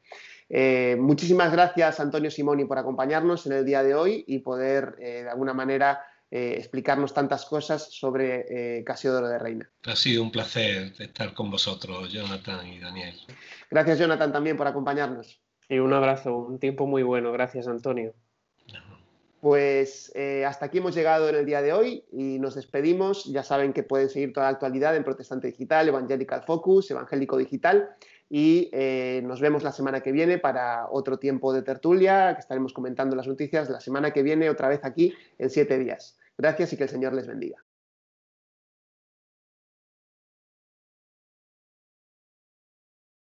Eh, 0.49 0.97
muchísimas 0.99 1.53
gracias, 1.53 2.01
Antonio 2.01 2.31
Simoni, 2.31 2.65
por 2.65 2.79
acompañarnos 2.79 3.47
en 3.47 3.53
el 3.53 3.65
día 3.65 3.83
de 3.83 3.95
hoy 3.95 4.25
y 4.27 4.39
poder, 4.39 4.97
eh, 4.99 5.25
de 5.25 5.31
alguna 5.31 5.53
manera, 5.53 6.01
explicarnos 6.31 7.15
tantas 7.15 7.47
cosas 7.47 7.91
sobre 7.91 8.85
Casiodoro 8.85 9.29
de 9.29 9.39
Reina. 9.39 9.71
Ha 9.87 9.97
sido 9.97 10.23
un 10.23 10.31
placer 10.31 10.93
estar 10.99 11.33
con 11.33 11.51
vosotros, 11.51 12.13
Jonathan 12.13 12.67
y 12.67 12.79
Daniel. 12.79 13.15
Gracias, 13.71 13.99
Jonathan, 13.99 14.31
también 14.31 14.55
por 14.55 14.67
acompañarnos. 14.67 15.41
Y 15.71 15.79
un 15.79 15.95
abrazo, 15.95 16.37
un 16.37 16.59
tiempo 16.59 16.87
muy 16.87 17.03
bueno. 17.03 17.33
Gracias, 17.33 17.67
Antonio. 17.67 18.13
Pues 19.41 20.11
eh, 20.17 20.45
hasta 20.45 20.67
aquí 20.67 20.79
hemos 20.79 20.95
llegado 20.95 21.29
en 21.29 21.37
el 21.37 21.47
día 21.47 21.63
de 21.63 21.73
hoy 21.73 22.05
y 22.11 22.39
nos 22.41 22.57
despedimos. 22.57 23.25
Ya 23.27 23.45
saben 23.45 23.73
que 23.73 23.85
pueden 23.85 24.09
seguir 24.09 24.33
toda 24.33 24.47
la 24.47 24.51
actualidad 24.51 24.97
en 24.97 25.05
Protestante 25.05 25.47
Digital, 25.47 25.89
Evangelical 25.89 26.43
Focus, 26.45 26.91
Evangélico 26.91 27.37
Digital 27.37 27.89
y 28.31 28.69
eh, 28.73 29.23
nos 29.25 29.41
vemos 29.41 29.63
la 29.63 29.73
semana 29.73 30.01
que 30.01 30.13
viene 30.13 30.39
para 30.39 30.89
otro 30.91 31.19
tiempo 31.19 31.53
de 31.53 31.63
tertulia, 31.63 32.35
que 32.35 32.41
estaremos 32.41 32.73
comentando 32.73 33.17
las 33.17 33.27
noticias 33.27 33.71
la 33.71 33.81
semana 33.81 34.13
que 34.13 34.23
viene 34.23 34.51
otra 34.51 34.69
vez 34.69 34.81
aquí 34.83 35.15
en 35.39 35.51
siete 35.51 35.79
días. 35.79 36.19
Gracias 36.37 36.73
y 36.73 36.77
que 36.77 36.85
el 36.85 36.91
Señor 36.91 37.15
les 37.15 37.27
bendiga. 37.27 37.68